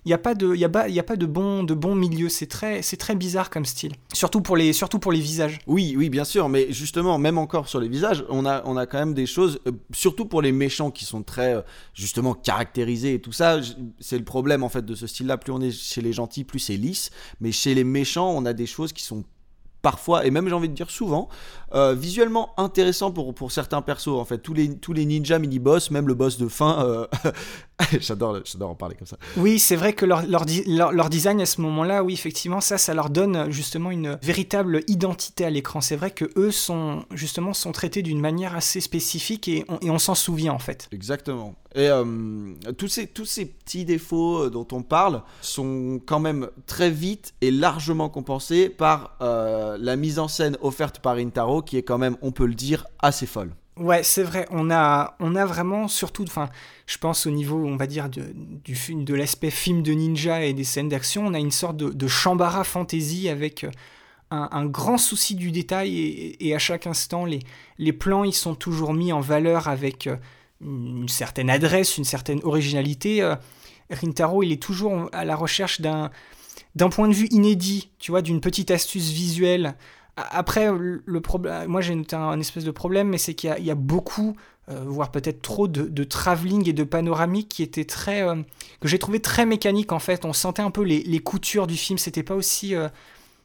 [0.04, 2.28] Il n'y a pas de, y y a pas de bon, de bon milieu.
[2.28, 3.92] C'est très, c'est très bizarre comme style.
[4.12, 5.58] Surtout pour les, surtout pour les visages.
[5.66, 6.48] Oui, oui, bien sûr.
[6.48, 9.58] Mais justement, même encore sur les visages, on a, on a quand même des choses,
[9.66, 11.62] euh, surtout pour les méchants qui sont très, euh,
[11.94, 13.60] justement, caractérisés et tout ça.
[13.98, 15.36] C'est le problème en fait de ce style-là.
[15.36, 17.10] Plus on est chez les gentils, plus c'est lisse.
[17.40, 19.24] Mais chez les méchants, on a des choses qui sont
[19.82, 21.28] parfois, et même j'ai envie de dire souvent,
[21.74, 24.08] euh, visuellement intéressant pour, certains persos.
[24.08, 27.06] En fait, tous les, tous ninjas mini-boss, même le boss de fin, euh,
[28.00, 29.16] j'adore, j'adore en parler comme ça.
[29.36, 30.44] Oui, c'est vrai que leur, leur,
[30.92, 35.44] leur, design à ce moment-là, oui, effectivement, ça, ça leur donne justement une véritable identité
[35.44, 35.80] à l'écran.
[35.80, 39.90] C'est vrai que eux sont justement sont traités d'une manière assez spécifique et on, et
[39.90, 40.88] on s'en souvient en fait.
[40.92, 41.54] Exactement.
[41.74, 46.90] Et euh, tous, ces, tous ces petits défauts dont on parle sont quand même très
[46.90, 51.98] vite et largement compensés par la mise en scène offerte par Intaro qui est quand
[51.98, 53.52] même, on peut le dire, assez folle.
[53.76, 54.46] Ouais, c'est vrai.
[54.50, 56.50] On a, on a vraiment, surtout, enfin,
[56.86, 60.52] je pense au niveau, on va dire, de, du de l'aspect film de ninja et
[60.52, 63.70] des scènes d'action, on a une sorte de, de chambara fantasy avec euh,
[64.30, 67.40] un, grand souci du détail et, à chaque instant, les,
[67.78, 70.16] les plans, ils sont toujours mis en valeur avec euh,
[70.60, 73.22] une certaine adresse, une certaine originalité.
[73.22, 73.36] Euh,
[73.90, 76.10] Rintaro, il est toujours à la recherche d'un
[76.74, 79.74] d'un point de vue inédit, tu vois, d'une petite astuce visuelle
[80.16, 84.36] après, le problème, moi j'ai un, espèce de problème, mais c'est qu'il y, a beaucoup,
[84.68, 88.36] euh, voire peut-être trop de, de, travelling et de panoramique qui était très, euh,
[88.80, 90.24] que j'ai trouvé très mécanique en fait.
[90.26, 92.88] On sentait un peu les, coutures du film, c'était pas aussi euh,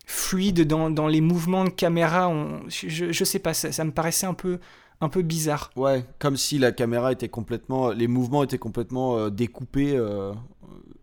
[0.05, 2.33] fluide dans, les mouvements de caméra.
[2.67, 4.59] Je, je, sais pas, ça, ça, me paraissait un peu,
[4.99, 5.71] un peu bizarre.
[5.77, 9.97] Ouais, comme si la caméra était complètement, les mouvements étaient complètement découpés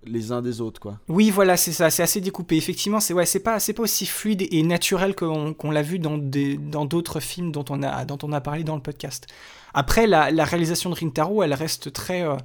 [0.06, 0.98] les uns des autres quoi.
[1.08, 4.06] Oui voilà c'est ça c'est assez découpé effectivement c'est ouais c'est pas c'est pas aussi
[4.06, 8.18] fluide et naturel qu'on l'a vu dans des dans d'autres films dont on a dont
[8.22, 9.26] on a parlé dans le podcast.
[9.72, 12.36] Après la, réalisation de Rintaro elle reste très euh,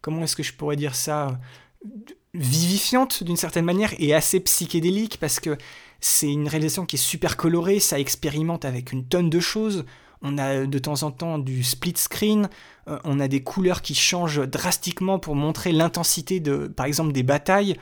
[0.00, 1.38] comment est-ce que je pourrais dire ça
[2.34, 5.56] vivifiante d'une certaine manière et assez psychédélique parce que
[6.00, 9.84] c'est une réalisation qui est super colorée ça expérimente avec une tonne de choses
[10.24, 12.48] on a de temps en temps du split screen,
[12.86, 17.76] on a des couleurs qui changent drastiquement pour montrer l'intensité de, par exemple, des batailles.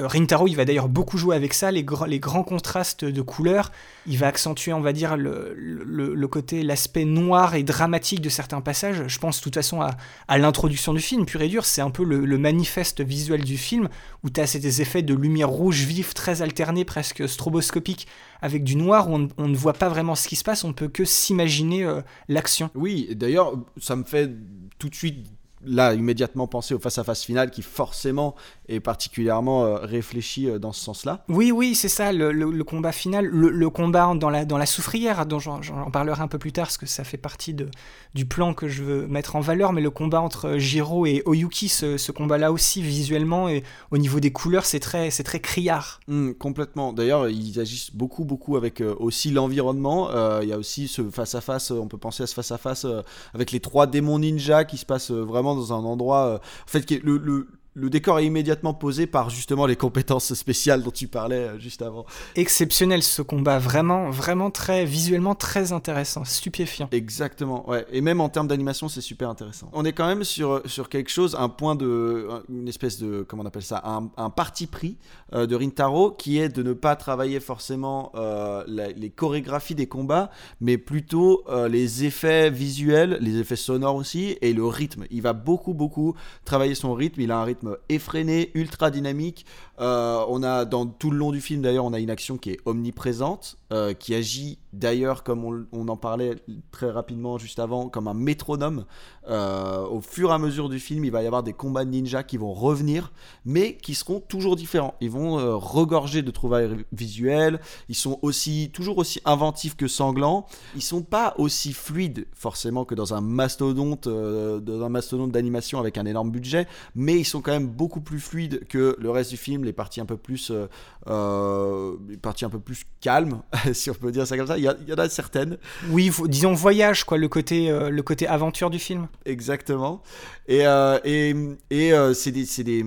[0.00, 3.72] Euh, Rintaro, il va d'ailleurs beaucoup jouer avec ça, les, grands contrastes de couleurs.
[4.06, 9.04] Il va accentuer, on va dire, le, côté, l'aspect noir et dramatique de certains passages.
[9.06, 11.64] Je pense de toute façon à, l'introduction du film, pur et dur.
[11.64, 13.88] C'est un peu le, manifeste visuel du film,
[14.24, 18.08] où tu as ces effets de lumière rouge vive, très alternés, presque stroboscopiques,
[18.40, 20.88] avec du noir, où on, ne voit pas vraiment ce qui se passe, on peut
[20.88, 22.70] que s'imaginer euh, l'action.
[22.74, 24.30] Oui, d'ailleurs, ça me fait
[24.78, 25.28] tout de suite
[25.64, 28.34] là immédiatement penser au face-à-face final qui forcément
[28.68, 31.24] est particulièrement euh, réfléchi euh, dans ce sens-là.
[31.28, 35.38] Oui, oui, c'est ça, le, combat final, le, combat dans la, dans la soufrière, dont
[35.38, 35.60] j'en
[35.92, 37.68] parlerai un peu plus tard, parce que ça fait partie de,
[38.14, 41.68] du plan que je veux mettre en valeur, mais le combat entre Jiro et Oyuki,
[41.68, 46.00] ce, combat-là aussi, visuellement, et au niveau des couleurs, c'est très, très criard.
[46.08, 46.92] Mmh, complètement.
[46.92, 50.10] D'ailleurs, ils agissent beaucoup, beaucoup avec euh, aussi l'environnement.
[50.42, 52.86] Il y a aussi ce face-à-face, on peut penser à ce face-à-face
[53.34, 56.40] avec les trois démons ninja qui se passent vraiment dans un endroit.
[56.42, 60.90] en fait, le, le le décor est immédiatement posé par justement les compétences spéciales dont
[60.90, 62.04] tu parlais euh, juste avant.
[62.34, 66.88] Exceptionnel ce combat, vraiment, vraiment très visuellement très intéressant, stupéfiant.
[66.92, 67.86] Exactement, ouais.
[67.90, 69.70] Et même en termes d'animation, c'est super intéressant.
[69.72, 73.42] On est quand même sur, sur quelque chose, un point de, une espèce de, comment
[73.42, 74.96] on appelle ça, un, parti pris
[75.34, 80.30] euh, de Rintaro qui est de ne pas travailler forcément euh, les chorégraphies des combats,
[80.60, 85.04] mais plutôt les effets visuels, les effets sonores aussi et le rythme.
[85.10, 87.20] Il va beaucoup, beaucoup travailler son rythme.
[87.20, 89.46] Il a un rythme effréné, ultra dynamique.
[89.82, 92.50] Euh, on a dans tout le long du film d'ailleurs, on a une action qui
[92.50, 96.36] est omniprésente, euh, qui agit d'ailleurs comme on, en parlait
[96.70, 98.84] très rapidement juste avant, comme un métronome.
[99.28, 101.90] Euh, au fur et à mesure du film, il va y avoir des combats de
[101.90, 103.12] ninja qui vont revenir,
[103.44, 104.94] mais qui seront toujours différents.
[105.00, 107.60] Ils vont regorger de trouvailles visuelles.
[107.88, 110.46] Ils sont aussi toujours aussi inventifs que sanglants.
[110.76, 115.98] Ils sont pas aussi fluides forcément que dans un mastodonte, dans un mastodonte d'animation avec
[115.98, 119.36] un énorme budget, mais ils sont quand même beaucoup plus fluides que le reste du
[119.36, 120.68] film, parties un peu plus, euh,
[121.08, 124.58] euh, les parties un peu plus calmes, si on peut dire ça comme ça.
[124.58, 125.58] Il y, en a certaines.
[125.90, 129.08] Oui, disons voyage, quoi, le côté, euh, le côté aventure du film.
[129.24, 130.02] Exactement.
[130.48, 130.64] Et,
[131.04, 131.34] et,
[131.70, 132.84] et c'est des, des,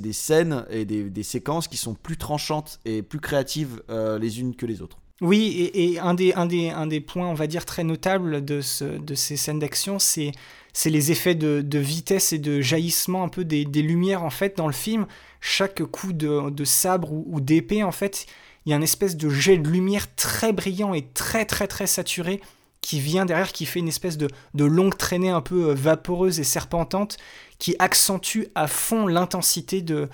[0.00, 4.56] des, scènes et des, des, séquences qui sont plus tranchantes et plus créatives les unes
[4.56, 4.98] que les autres.
[5.22, 8.44] Oui, et, et un, des, un, des, un des points, on va dire, très notables
[8.44, 10.32] de, ce, de ces scènes d'action, c'est
[10.76, 14.28] c'est les effets de, de, vitesse et de jaillissement un peu des, des, lumières en
[14.28, 15.06] fait dans le film.
[15.48, 18.26] Chaque coup de, sabre ou, d'épée en fait,
[18.64, 21.86] il y a une espèce de jet de lumière très brillant et très très très
[21.86, 22.40] saturé
[22.80, 26.40] qui vient derrière, qui fait une espèce de, de longue traînée un peu euh, vaporeuse
[26.40, 27.16] et serpentante
[27.58, 30.08] qui accentue à fond l'intensité de,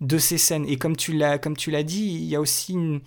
[0.00, 0.66] de ces scènes.
[0.66, 3.00] Et comme tu l'as dit, il y a aussi une,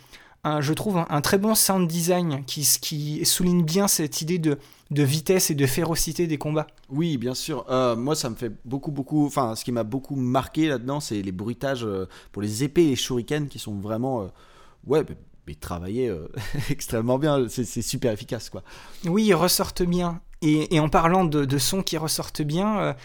[0.50, 4.58] un, je trouve un, très bon sound design qui, qui souligne bien cette idée de,
[4.92, 6.68] de vitesse et de férocité des combats.
[6.90, 7.66] Oui, bien sûr.
[7.70, 9.26] Euh, moi, ça me fait beaucoup, beaucoup.
[9.26, 12.90] Enfin, ce qui m'a beaucoup marqué là-dedans, c'est les bruitages euh, pour les épées et
[12.90, 14.24] les shurikens qui sont vraiment.
[14.24, 14.28] Euh,
[14.88, 15.04] ouais,
[15.48, 16.14] mais travaillés
[16.70, 17.48] extrêmement bien.
[17.50, 18.64] C'est super efficace, quoi.
[19.06, 20.22] Oui, ils ressortent bien.
[20.42, 22.96] Et, et en parlant de, de, sons qui ressortent bien,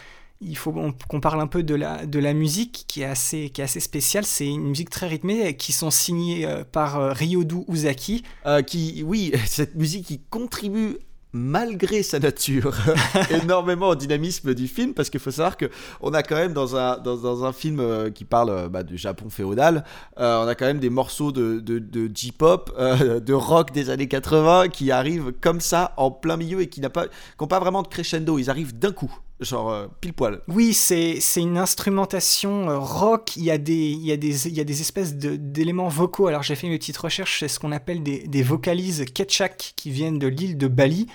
[0.45, 0.73] il faut
[1.09, 3.81] qu'on parle un peu de la, de la musique qui est assez, qui est assez
[3.81, 4.25] spéciale.
[4.25, 8.23] C'est une musique très rythmée qui sont signées par euh, Ryodu Uzaki.
[8.47, 10.99] Euh, qui, oui, cette musique qui contribue
[11.35, 12.75] malgré sa nature,
[13.43, 15.67] énormément au dynamisme du film, parce qu'il faut savoir que
[16.01, 18.85] on a quand même dans un, dans, dans un film euh, qui parle euh, bah,
[18.85, 19.85] du Japon féodal,
[20.19, 23.91] euh, on a quand même des morceaux de, de, de J-pop, euh, de rock des
[23.91, 27.83] années 80 qui arrivent comme ça en plein milieu et qui n'ont pas, pas vraiment
[27.83, 29.13] de crescendo, ils arrivent d'un coup
[29.45, 30.41] genre euh, pile poil.
[30.49, 36.27] Oui, c'est une instrumentation euh, rock, il y, a des, espèces d'éléments vocaux.
[36.27, 40.19] Alors j'ai fait une petite recherche, c'est ce qu'on appelle des, vocalises ketchak qui viennent
[40.19, 41.07] de l'île de Bali.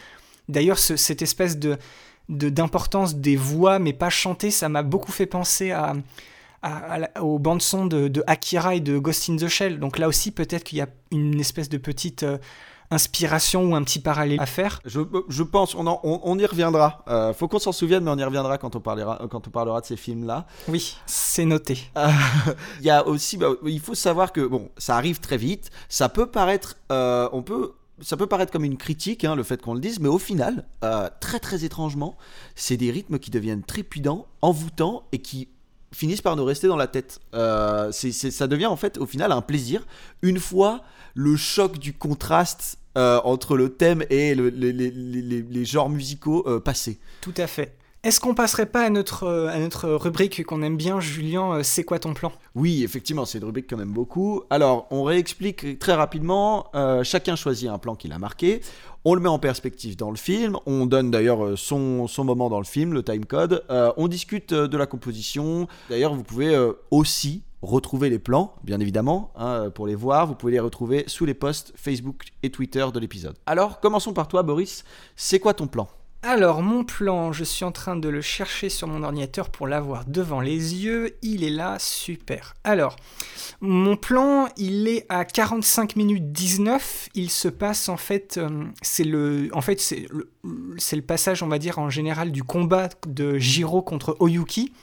[0.47, 1.57] D'ailleurs, ce, cette espèce
[2.27, 5.93] d'importance des voix, mais pas chantées, ça m'a beaucoup fait penser à,
[7.21, 9.79] aux bandes son de, de, Akira et de Ghost in the Shell.
[9.79, 12.23] Donc là aussi, peut-être qu'il y a une espèce de petite...
[12.23, 12.37] Euh,
[12.91, 16.45] inspiration ou un petit parallèle à faire Je, je pense, on, en, on, on, y
[16.45, 17.03] reviendra.
[17.07, 19.81] Euh, faut qu'on s'en souvienne, mais on y reviendra quand on parlera, quand on parlera
[19.81, 20.47] de ces films-là.
[20.67, 21.79] Oui, c'est noté.
[22.79, 25.69] Il y a aussi, bah, il faut savoir que bon, ça arrive très vite.
[25.87, 29.61] Ça peut paraître, euh, on peut ça peut paraître comme une critique, hein, le fait
[29.61, 32.17] qu'on le dise, mais au final, euh, très très étrangement,
[32.55, 35.49] c'est des rythmes qui deviennent trépidants, envoûtants et qui
[35.91, 37.19] finissent par nous rester dans la tête.
[37.33, 39.85] Euh, c'est, ça devient en fait au final un plaisir
[40.21, 40.81] une fois
[41.15, 45.89] le choc du contraste euh, entre le thème et le, les, les, les, les, genres
[45.89, 46.99] musicaux euh, passé.
[47.21, 47.75] Tout à fait.
[48.01, 51.83] Est-ce qu'on passerait pas à notre, à notre rubrique qu'on aime bien, Julien euh, C'est
[51.83, 52.31] quoi ton plan?
[52.55, 54.43] Oui, effectivement, c'est une rubrique qu'on aime beaucoup.
[54.49, 56.67] Alors, on réexplique très rapidement.
[56.75, 58.61] Euh, chacun choisit un plan qu'il a marqué.
[59.03, 60.55] On le met en perspective dans le film.
[60.65, 63.65] On donne d'ailleurs euh, son, son moment dans le film, le time code.
[63.69, 65.67] Euh, on discute de la composition.
[65.89, 70.27] D'ailleurs, vous pouvez euh, aussi retrouver les plans, bien évidemment, hein, pour les voir.
[70.27, 73.37] Vous pouvez les retrouver sous les posts Facebook et Twitter de l'épisode.
[73.45, 74.83] Alors, commençons par toi, Boris.
[75.15, 75.87] C'est quoi ton plan?
[76.21, 80.03] Alors mon plan, je suis en train de le chercher sur mon ordinateur pour l'avoir
[80.03, 81.15] devant les yeux.
[81.21, 82.55] Il est là, super.
[82.65, 82.97] Alors,
[83.61, 87.07] mon plan, il est à 45 minutes 19.
[87.15, 91.47] Il se passe en fait, euh, c'est le, en fait c'est le, le passage, on
[91.47, 94.73] va dire en général, du combat de Jiro contre Oyuki.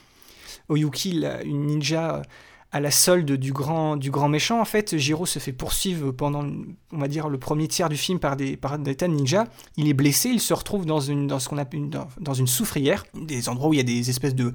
[0.69, 2.23] Oyuki, une ninja
[2.71, 6.45] à la solde du grand, du grand méchant, en fait, Jiro se fait poursuivre pendant,
[6.91, 9.45] on va dire, le premier tiers du film par des, par des tas de ninjas.
[9.77, 13.05] Il est blessé, il se retrouve dans, une, dans ce qu'on appelle dans, une soufrière,
[13.13, 14.51] des endroits où il y a des espèces de,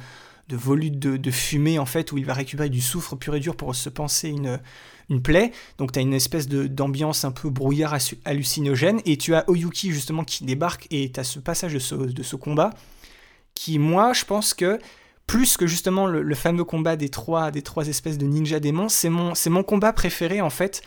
[0.48, 3.40] de volutes de, de, fumée, en fait, où il va récupérer du soufre pur et
[3.40, 4.60] dur pour se penser une,
[5.08, 5.50] une plaie.
[5.78, 7.96] Donc tu as une espèce d'ambiance un peu brouillard
[8.26, 11.94] hallucinogène, et tu as Oyuki, justement, qui débarque, et tu as ce passage de ce,
[11.94, 12.70] de ce combat,
[13.54, 14.78] qui, moi, je pense que
[15.26, 17.50] plus que justement le, fameux combat des trois,
[17.86, 20.82] espèces de ninja démons, c'est mon, combat préféré en fait,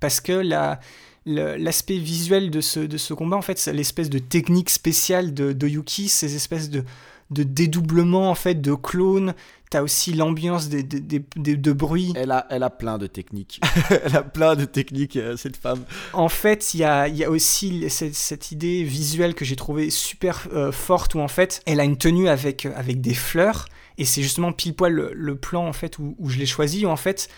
[0.00, 0.78] parce que la,
[1.26, 6.36] l'aspect visuel de ce, combat, en fait, c'est l'espèce de technique spéciale de, Yuki, ces
[6.36, 6.84] espèces de,
[7.30, 9.34] de dédoublement en fait, de clones.
[9.72, 12.12] T'as aussi l'ambiance des, des, des, de bruit.
[12.14, 13.58] Elle a, elle a plein de techniques.
[14.04, 15.82] elle a plein de techniques, euh, cette femme.
[16.12, 19.88] En fait, il y a, y a aussi cette, cette, idée visuelle que j'ai trouvée
[19.88, 23.64] super euh, forte où en fait, elle a une tenue avec, avec des fleurs.
[23.96, 26.84] Et c'est justement pile poil le, le, plan en fait où, où je l'ai choisi
[26.84, 27.30] où en fait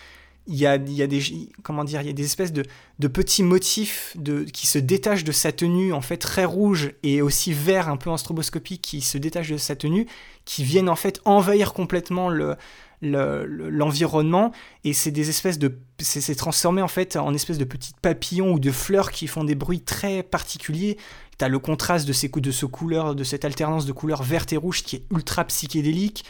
[0.47, 2.63] il y a, des comment dire il y a des espèces de,
[3.07, 7.51] petits motifs de, qui se détachent de sa tenue en fait très rouge et aussi
[7.51, 10.05] vert un peu en stroboscopie qui se détachent de sa tenue
[10.45, 12.55] qui viennent en fait envahir complètement le
[13.01, 14.51] l'environnement
[14.83, 18.53] le, et c'est des espèces de c'est transformé en fait en espèces de petites papillons
[18.53, 20.97] ou de fleurs qui font des bruits très particuliers.
[21.37, 24.57] T'as le contraste de ces de ce couleur de cette alternance de couleurs vertes et
[24.57, 26.23] rouges qui est ultra psychédélique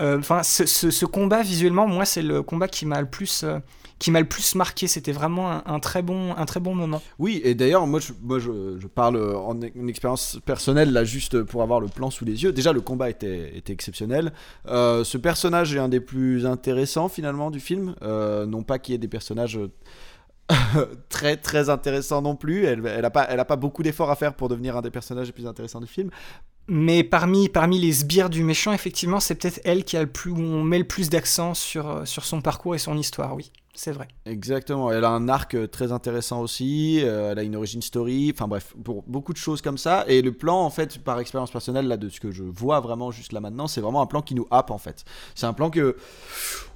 [0.00, 3.58] Enfin, ce, combat visuellement, moi, c'est le combat qui m'a le plus, euh,
[3.98, 4.86] qui m'a le plus marqué.
[4.86, 7.02] C'était vraiment un, très bon, un très bon moment.
[7.18, 12.10] Oui, et d'ailleurs, moi, je, parle en expérience personnelle là, juste pour avoir le plan
[12.10, 12.52] sous les yeux.
[12.52, 14.32] Déjà, le combat était, exceptionnel.
[14.66, 17.94] Euh, ce personnage est un des plus intéressants finalement du film.
[18.02, 19.60] Euh, non pas qu'il y ait des personnages
[21.08, 22.64] très très intéressant non plus.
[22.64, 25.32] Elle, elle a pas, pas beaucoup d'efforts à faire pour devenir un des personnages les
[25.32, 26.10] plus intéressants du film.
[26.72, 30.30] Mais parmi, parmi les sbires du méchant, effectivement, c'est peut-être elle qui a le plus,
[30.30, 33.50] où on met le plus d'accent sur, euh, sur son parcours et son histoire, oui,
[33.74, 34.06] c'est vrai.
[34.24, 38.30] Exactement, elle a un arc euh, très intéressant aussi, euh, elle a une origin story,
[38.32, 40.04] enfin bref, pour beaucoup de choses comme ça.
[40.06, 43.10] Et le plan, en fait, par expérience personnelle, là, de ce que je vois vraiment
[43.10, 45.04] juste là maintenant, c'est vraiment un plan qui nous happe, en fait.
[45.34, 45.96] C'est un plan que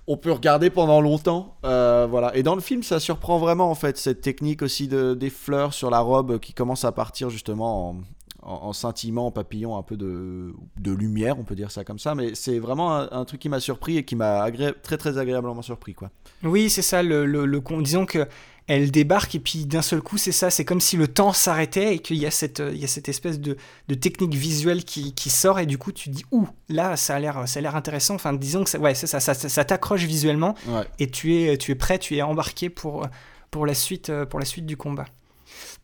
[0.09, 1.57] on peut regarder pendant longtemps.
[1.62, 2.37] voilà.
[2.37, 5.72] Et dans le film, ça surprend vraiment en fait cette technique aussi de, des fleurs
[5.72, 7.97] sur la robe qui commence à partir justement en,
[8.45, 11.99] en, en scintillement, en papillon, un peu de, de lumière, on peut dire ça comme
[11.99, 12.14] ça.
[12.14, 15.18] Mais c'est vraiment un, un truc qui m'a surpris et qui m'a agré- très très
[15.18, 16.11] agréablement surpris quoi.
[16.42, 17.47] Oui, c'est ça, le, le,
[17.82, 18.26] disons que
[18.66, 21.97] elle débarque et puis d'un seul coup, c'est ça, c'est comme si le temps s'arrêtait
[21.97, 25.12] et qu'il y a cette, il y a cette espèce de, de technique visuelle qui,
[25.14, 27.76] qui sort et du coup tu dis ouh, là ça a l'air, ça a l'air
[27.76, 28.14] intéressant.
[28.14, 30.84] Enfin, disons que ça, ouais, ça, ça, ça, ça t'accroche visuellement Ouais.
[30.99, 33.07] et tu es, tu es prêt, tu es embarqué pour,
[33.51, 35.05] pour la suite, pour la suite du combat.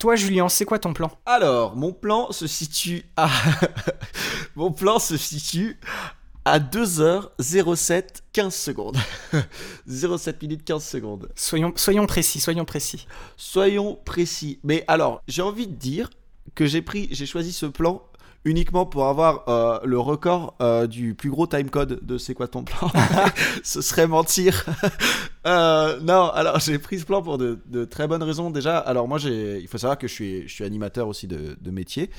[0.01, 1.11] Toi, Julien, c'est quoi ton plan?
[1.27, 3.29] Alors, mon plan se situe à.
[4.57, 5.79] mon plan se situe
[6.47, 8.97] à 2h07 15 secondes.
[9.87, 11.29] 07 minutes 15 secondes.
[11.37, 13.07] Soyons, soyons précis, soyons précis.
[13.37, 14.59] Soyons précis.
[14.65, 16.09] Mais alors, j'ai envie de dire
[16.55, 18.03] que j'ai pris, j'ai choisi ce plan
[18.45, 22.65] uniquement pour avoir euh, le record euh, du plus gros timecode de c'est quoi ton
[22.65, 22.91] plan.
[23.63, 24.65] ce serait mentir.
[25.47, 28.51] Euh, non, alors j'ai pris ce plan pour de, de très bonnes raisons.
[28.51, 31.71] Déjà, alors moi, il faut savoir que je suis, je suis animateur aussi de, de
[31.71, 32.11] métier.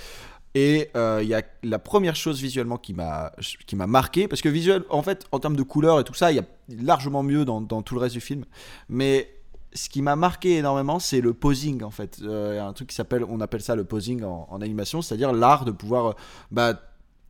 [0.53, 3.31] Et euh, il y a la première chose visuellement qui m'a
[3.67, 6.31] qui m'a marqué parce que visuel en fait en termes de couleurs et tout ça
[6.31, 6.45] il y a
[6.83, 8.43] largement mieux dans, dans tout le reste du film
[8.89, 9.29] mais
[9.73, 12.19] ce qui m'a marqué énormément, c'est le posing en fait.
[12.21, 15.71] Euh, un truc qui s'appelle, on appelle ça le posing en, animation, c'est-à-dire l'art de
[15.71, 16.13] pouvoir euh,
[16.51, 16.81] bah,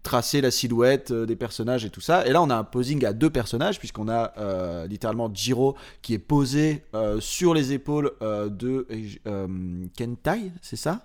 [0.04, 2.26] tracer la silhouette euh, des personnages et tout ça.
[2.26, 6.14] Et là, on a un posing à deux personnages, puisqu'on a euh, littéralement Jiro qui
[6.14, 6.84] est posé
[7.20, 8.88] sur les épaules de
[9.96, 11.02] Kentai, c'est ça?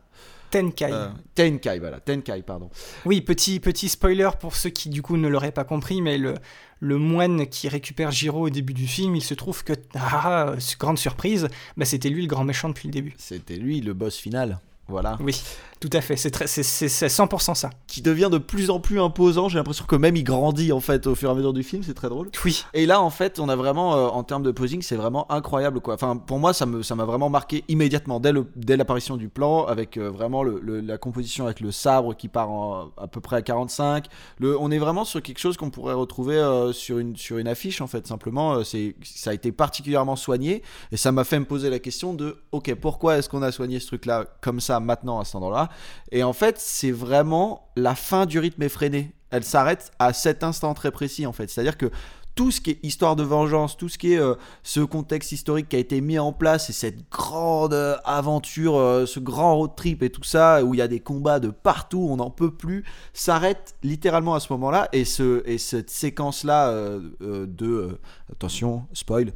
[0.50, 0.92] Tenkai.
[0.92, 2.70] Euh, Tenkai, voilà, Tenkai, pardon.
[3.04, 6.34] Oui, petit, petit spoiler pour ceux qui du coup ne l'auraient pas compris, mais le,
[6.80, 10.54] le moine qui récupère Jiro au début du film, il se trouve que, ah, ah,
[10.78, 13.14] grande surprise, bah, c'était lui le grand méchant depuis le début.
[13.18, 14.60] C'était lui le boss final.
[14.88, 15.18] Voilà.
[15.20, 15.42] Oui,
[15.80, 17.70] tout à fait, c'est très- c'est- c'est c'est 100% ça.
[17.86, 19.48] Qui devient de plus en plus imposant.
[19.48, 21.82] J'ai l'impression que même il grandit en fait au fur et à mesure du film.
[21.82, 22.30] C'est très drôle.
[22.44, 25.30] Oui, Et là, en fait, on a vraiment, euh, en termes de posing, c'est vraiment
[25.30, 25.94] incroyable, quoi.
[25.94, 30.42] Enfin, pour moi, ça m'a vraiment marqué immédiatement dès l'apparition du plan, avec euh, vraiment
[30.42, 34.06] le, le- la composition avec le sabre qui part en- à peu près à 45.
[34.38, 37.48] Le, on est vraiment sur quelque chose qu'on pourrait retrouver euh, sur une, sur une
[37.48, 38.06] affiche, en fait.
[38.06, 40.62] Simplement, c'est, ça a été particulièrement soigné,
[40.92, 43.78] et ça m'a fait me poser la question de, ok, pourquoi est-ce qu'on a soigné
[43.80, 45.65] ce truc-là comme ça maintenant à cet endroit-là?
[46.12, 49.12] Et en fait, c'est vraiment la fin du rythme effréné.
[49.30, 51.50] Elle s'arrête à cet instant très précis, en fait.
[51.50, 51.90] C'est-à-dire que
[52.36, 55.70] tout ce qui est histoire de vengeance, tout ce qui est euh, ce contexte historique
[55.70, 59.70] qui a été mis en place et cette grande euh, aventure, euh, ce grand road
[59.74, 62.54] trip et tout ça, où il y a des combats de partout, on n'en peut
[62.54, 64.90] plus, s'arrête littéralement à ce moment-là.
[64.92, 67.98] Et, ce, et cette séquence-là de,
[68.30, 69.32] attention, spoil,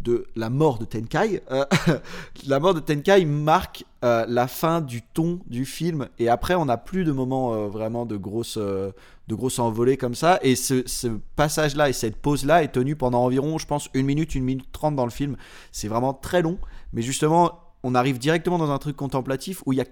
[0.00, 1.64] de la mort de Tenkai, euh,
[2.46, 6.08] la mort de Tenkai marque euh, la fin du ton du film.
[6.18, 8.94] Et après, on n'a plus de moments euh, vraiment de grosses, de
[9.34, 10.38] grosses envolées comme ça.
[10.42, 14.34] Et ce, ce passage-là et cette pause-là est tenue pendant environ, je pense, une minute,
[14.34, 15.36] une minute trente dans le film.
[15.72, 16.58] C'est vraiment très long.
[16.92, 19.86] Mais justement, on arrive directement dans un truc contemplatif où il y a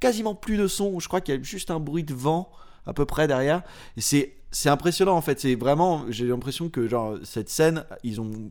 [0.00, 0.98] quasiment plus de son.
[0.98, 2.50] Je crois qu'il y a juste un bruit de vent
[2.86, 3.62] à peu près derrière.
[3.96, 5.40] Et c'est c'est impressionnant en fait.
[5.40, 8.50] C'est vraiment, j'ai l'impression que genre cette scène, ils ont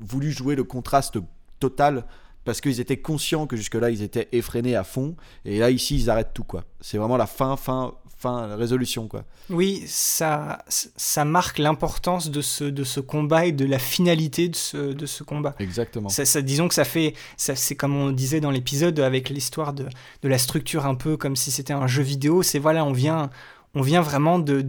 [0.00, 1.18] voulu jouer le contraste
[1.60, 2.04] total
[2.44, 6.08] parce qu'ils étaient conscients que jusque-là ils étaient effrénés à fond et là ici ils
[6.10, 6.64] arrêtent tout quoi.
[6.80, 9.24] C'est vraiment la fin, fin, fin, la résolution quoi.
[9.50, 14.56] oui, ça, ça marque l'importance de ce, de ce combat et de la finalité de
[14.56, 15.54] ce, de ce combat.
[15.58, 16.08] Exactement.
[16.08, 19.72] Ça, ça- disons que ça fait, ça, c'est comme on disait dans l'épisode avec l'histoire
[19.74, 19.86] de,
[20.22, 22.42] de la structure un peu comme si c'était un jeu vidéo.
[22.42, 23.30] C'est voilà, on vient,
[23.78, 24.64] on vient vraiment de,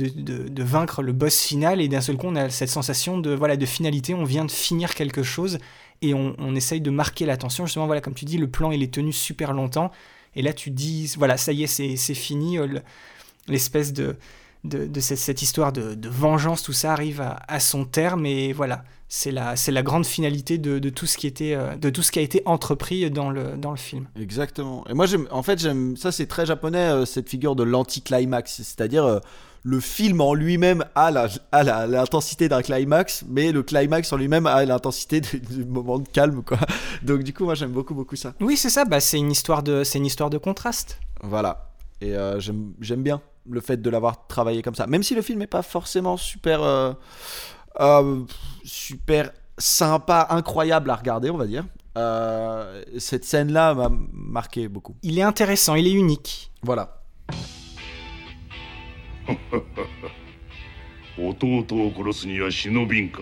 [0.63, 3.65] vaincre le boss final et d'un seul coup on a cette sensation de voilà de
[3.65, 4.13] finalité.
[4.13, 5.57] On vient de finir quelque chose
[6.03, 7.65] et on, essaye de marquer l'attention.
[7.65, 9.91] Justement voilà, comme tu dis, le plan il est tenu super longtemps
[10.35, 12.59] et là tu dis voilà ça y est c'est, fini.
[12.59, 12.81] euh, le-
[13.47, 14.15] L'espèce de
[14.63, 18.25] de, de cette, cette histoire de, de vengeance, tout ça arrive à, à son terme
[18.25, 21.75] et voilà, c'est la, c'est la grande finalité de, de tout ce qui était, euh,
[21.75, 24.07] de tout ce qui a été entrepris dans le, dans le film.
[24.19, 24.85] Exactement.
[24.89, 28.57] Et moi, j'aime, en fait, j'aime ça, c'est très japonais euh, cette figure de l'anti-climax,
[28.63, 29.19] c'est-à-dire euh,
[29.63, 34.17] le film en lui-même a la- a la- l'intensité d'un climax, mais le climax en
[34.17, 36.59] lui-même a l'intensité du, du moment de calme, quoi.
[37.03, 38.33] Donc du coup, moi, j'aime beaucoup, beaucoup ça.
[38.41, 40.99] Oui, c'est ça, bah, c'est une histoire de, c'est une histoire de contraste.
[41.23, 41.68] Voilà.
[42.00, 45.22] Et euh, j'aime, j'aime bien le fait de l'avoir travaillé comme ça, même si le
[45.22, 46.92] film n'est pas forcément super, euh,
[47.80, 48.24] euh,
[48.64, 51.64] super sympa, incroyable à regarder, on va dire.
[51.96, 54.96] Euh, cette scène-là m'a marqué beaucoup.
[55.02, 56.50] Il est intéressant, il est unique.
[56.62, 57.00] Voilà.
[61.16, 63.20] 弟を殺すには忍びんか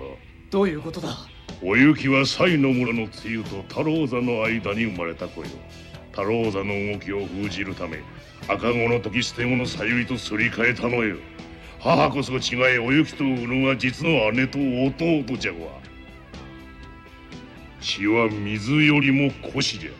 [0.50, 1.14] どういうことだ
[1.62, 5.46] おゆきは西の村の梅雨と太郎座の間に生まれた子よ
[6.17, 7.99] 太郎座の動きを封じるため
[8.47, 11.17] 赤子の時捨て子のさゆりとすり替えたのよ。
[11.79, 15.57] 母こそ違えおゆきとうるは実の姉と弟じゃわ。
[17.81, 19.91] 血は水よりも古しじゃ。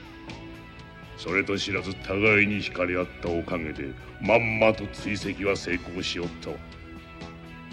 [1.18, 6.50] それと知らず互いに惹かれ合ったおかげでまんまと追跡は成功しおった。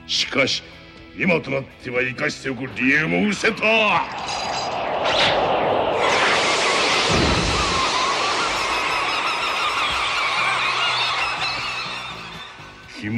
[0.07, 0.63] しかし
[1.19, 3.65] 今となっては生かしておく理由も失せた。
[13.05, 13.11] 生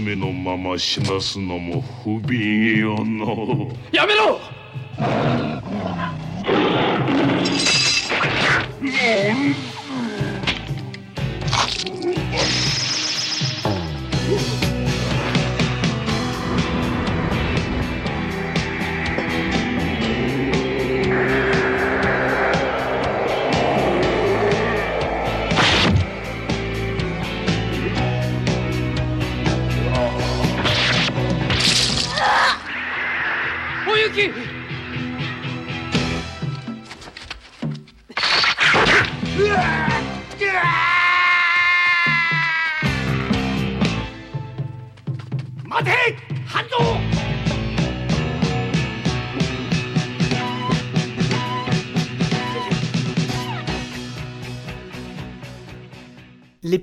[0.00, 3.68] 娘のまま死なすのも不憫よの。
[3.92, 4.40] やめろ！
[8.80, 9.63] お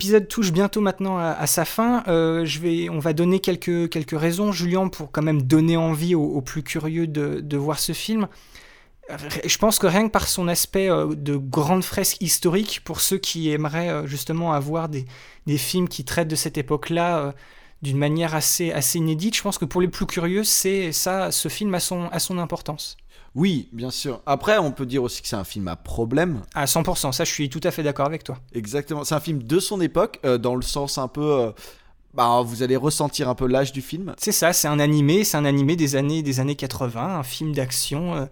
[0.01, 2.03] L'épisode touche bientôt maintenant à, sa fin.
[2.07, 6.15] Euh, je vais, on va donner quelques, quelques raisons, Julien, pour quand même donner envie
[6.15, 8.27] aux, plus curieux de, de voir ce film.
[9.11, 12.99] R- Je pense que rien que par son aspect euh, de grande fresque historique, pour
[12.99, 15.05] ceux qui aimeraient euh, justement avoir des,
[15.45, 17.31] des films qui traitent de cette époque-là euh,
[17.83, 21.47] d'une manière assez, assez inédite, je pense que pour les plus curieux, c'est ça, ce
[21.47, 22.97] film a son, a son importance.
[23.33, 24.21] Oui, bien sûr.
[24.25, 26.41] Après, on peut dire aussi que c'est un film à problème.
[26.53, 28.37] À 100%, ça je suis tout à fait d'accord avec toi.
[28.53, 29.03] Exactement.
[29.05, 31.21] C'est un film de son époque, euh, dans le sens un peu.
[31.39, 31.51] euh,
[32.13, 34.13] bah, vous allez ressentir un peu l'âge du film.
[34.17, 37.53] C'est ça, c'est un animé, c'est un animé des années, des années 80, un film
[37.53, 38.25] d'action euh,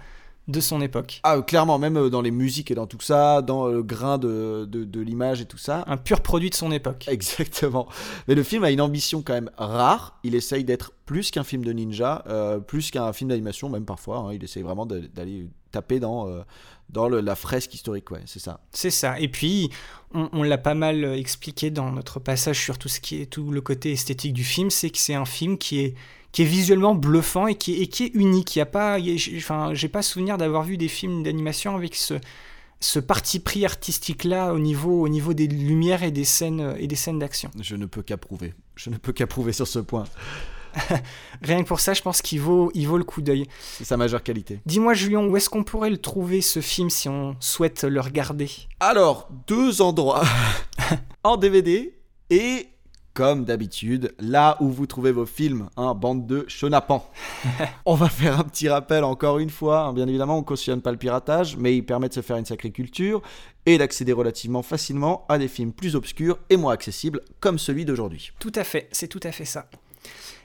[0.50, 1.20] de son époque.
[1.24, 4.18] Ah, euh, clairement, même euh, dans les musiques et dans tout ça, dans le grain
[4.18, 5.84] de, de, de l'image et tout ça.
[5.88, 7.06] Un pur produit de son époque.
[7.08, 7.88] Exactement.
[8.28, 10.20] Mais le film a une ambition quand même rare.
[10.24, 14.18] Il essaye d'être plus qu'un film de ninja, euh, plus qu'un film d'animation, même parfois.
[14.18, 14.34] hein.
[14.34, 16.42] Il essaye vraiment d'aller taper dans, euh,
[16.90, 18.60] dans le- la fresque historique, ouais, c'est ça.
[18.72, 19.20] C'est ça.
[19.20, 19.70] Et puis,
[20.16, 23.28] on, on l'a pas mal euh, expliqué dans notre passage sur tout ce qui est
[23.28, 25.94] tout le côté esthétique du film, c'est que c'est un film qui est
[26.32, 28.56] qui est visuellement bluffant et qui est, et qui est unique.
[28.56, 28.98] Il y a pas,
[29.38, 32.16] enfin, j'ai pas souvenir d'avoir vu des films d'animation avec ce
[32.82, 36.88] ce parti pris artistique là au niveau au niveau des lumières et des scènes et
[36.88, 37.52] des scènes d'action.
[37.60, 38.54] Je ne peux qu'approuver.
[38.76, 40.06] Je ne peux qu'approuver sur ce point.
[41.42, 43.48] Rien que pour ça, je pense qu'il vaut il vaut le coup d'œil.
[43.78, 44.60] C'est sa majeure qualité.
[44.66, 48.50] Dis-moi, Julien, où est-ce qu'on pourrait le trouver ce film si on souhaite le regarder?
[48.80, 50.24] Alors, deux endroits
[51.24, 51.94] en DVD
[52.30, 52.68] et,
[53.14, 57.06] comme d'habitude, là où vous trouvez vos films, hein, bande de chenapans.
[57.86, 59.82] on va faire un petit rappel encore une fois.
[59.82, 62.46] hein, bien évidemment, on cautionne pas le piratage, mais il permet de se faire une
[62.46, 63.22] sacrée culture
[63.66, 68.32] et d'accéder relativement facilement à des films plus obscurs et moins accessibles, comme celui d'aujourd'hui.
[68.40, 69.66] Tout à fait, c'est tout à fait ça.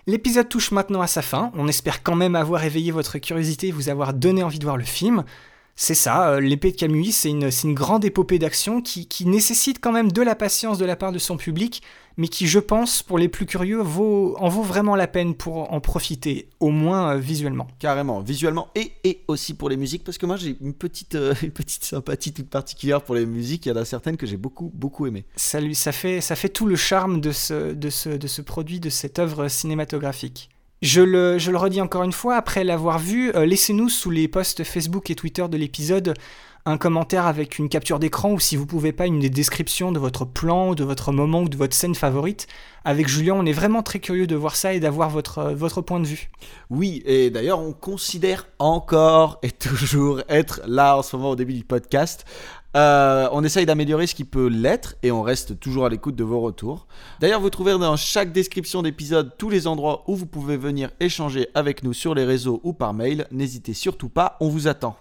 [0.06, 1.50] L'épisode touche maintenant à sa fin.
[1.54, 4.76] On espère quand même avoir éveillé votre curiosité et vous avoir donné envie de voir
[4.76, 5.24] le film.
[5.76, 9.90] C'est ça, euh, l'épée de Camus, c'est une, grande épopée d'action qui, qui nécessite quand
[9.90, 11.82] même de la patience de la part de son public,
[12.16, 15.72] mais qui, je pense, pour les plus curieux, vaut, en vaut vraiment la peine pour
[15.72, 17.66] en profiter, au moins euh, visuellement.
[17.80, 21.34] Carrément, visuellement et, et aussi pour les musiques, parce que moi j'ai une petite, euh,
[21.42, 23.66] une petite sympathie toute particulière pour les musiques.
[23.66, 25.24] Il y en a certaines que j'ai beaucoup, beaucoup aimées.
[25.34, 28.42] Ça, lui, ça, fait, ça fait tout le charme de ce, de ce, de ce
[28.42, 30.50] produit, de cette œuvre cinématographique.
[30.84, 35.08] Je le, redis encore une fois, après l'avoir vu, euh, laissez-nous sous les posts Facebook
[35.08, 36.12] et Twitter de l'épisode
[36.66, 40.26] un commentaire avec une capture d'écran ou si vous pouvez pas une description de votre
[40.26, 42.48] plan, ou de votre moment ou de votre scène favorite.
[42.84, 45.80] Avec Julien, on est vraiment très curieux de voir ça et d'avoir votre, euh, votre
[45.80, 46.30] point de vue.
[46.68, 51.54] Oui, et d'ailleurs, on considère encore et toujours être là en ce moment au début
[51.54, 52.26] du podcast.
[52.76, 56.24] Euh, on essaye d'améliorer ce qui peut l'être et on reste toujours à l'écoute de
[56.24, 56.86] vos retours.
[57.20, 61.48] D'ailleurs, vous trouverez dans chaque description d'épisode tous les endroits où vous pouvez venir échanger
[61.54, 63.26] avec nous sur les réseaux ou par mail.
[63.30, 64.96] N'hésitez surtout pas, on vous attend.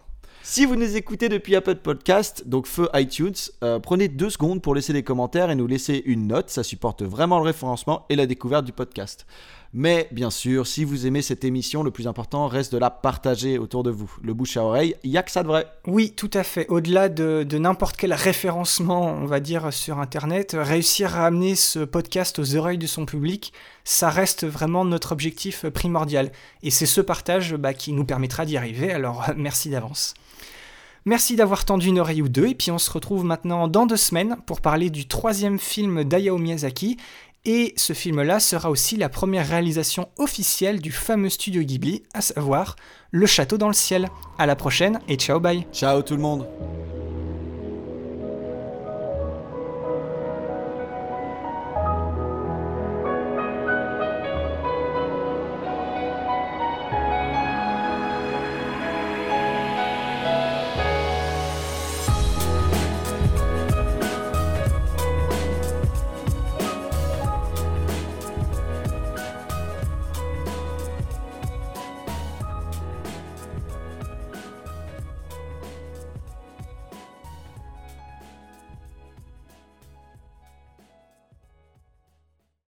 [0.46, 4.76] Si vous nous écoutez depuis Apple Podcast, donc feu iTunes, euh, prenez deux secondes pour
[4.76, 6.50] laisser des commentaires et nous laisser une note.
[6.50, 9.26] Ça supporte vraiment le référencement et la découverte du podcast.
[9.76, 13.58] Mais bien sûr, si vous aimez cette émission, le plus important reste de la partager
[13.58, 14.12] autour de vous.
[14.22, 15.66] Le bouche à oreille, il y a que ça de vrai.
[15.88, 16.68] Oui, tout à fait.
[16.70, 21.80] Au-delà de, de n'importe quel référencement, on va dire, sur Internet, réussir à amener ce
[21.80, 23.52] podcast aux oreilles de son public,
[23.84, 26.32] ça reste vraiment notre objectif primordial.
[26.62, 30.14] Et c'est ce partage bah, qui nous permettra d'y arriver, alors merci d'avance.
[31.06, 33.98] Merci d'avoir tendu une oreille ou deux, et puis on se retrouve maintenant dans deux
[33.98, 36.98] semaines pour parler du troisième film d'Ayao Miyazaki.
[37.46, 42.78] Et ce film-là sera aussi la première réalisation officielle du fameux studio Ghibli, à savoir
[43.12, 44.08] Le Château dans le ciel.
[44.38, 46.48] À la prochaine et ciao bye Ciao tout le monde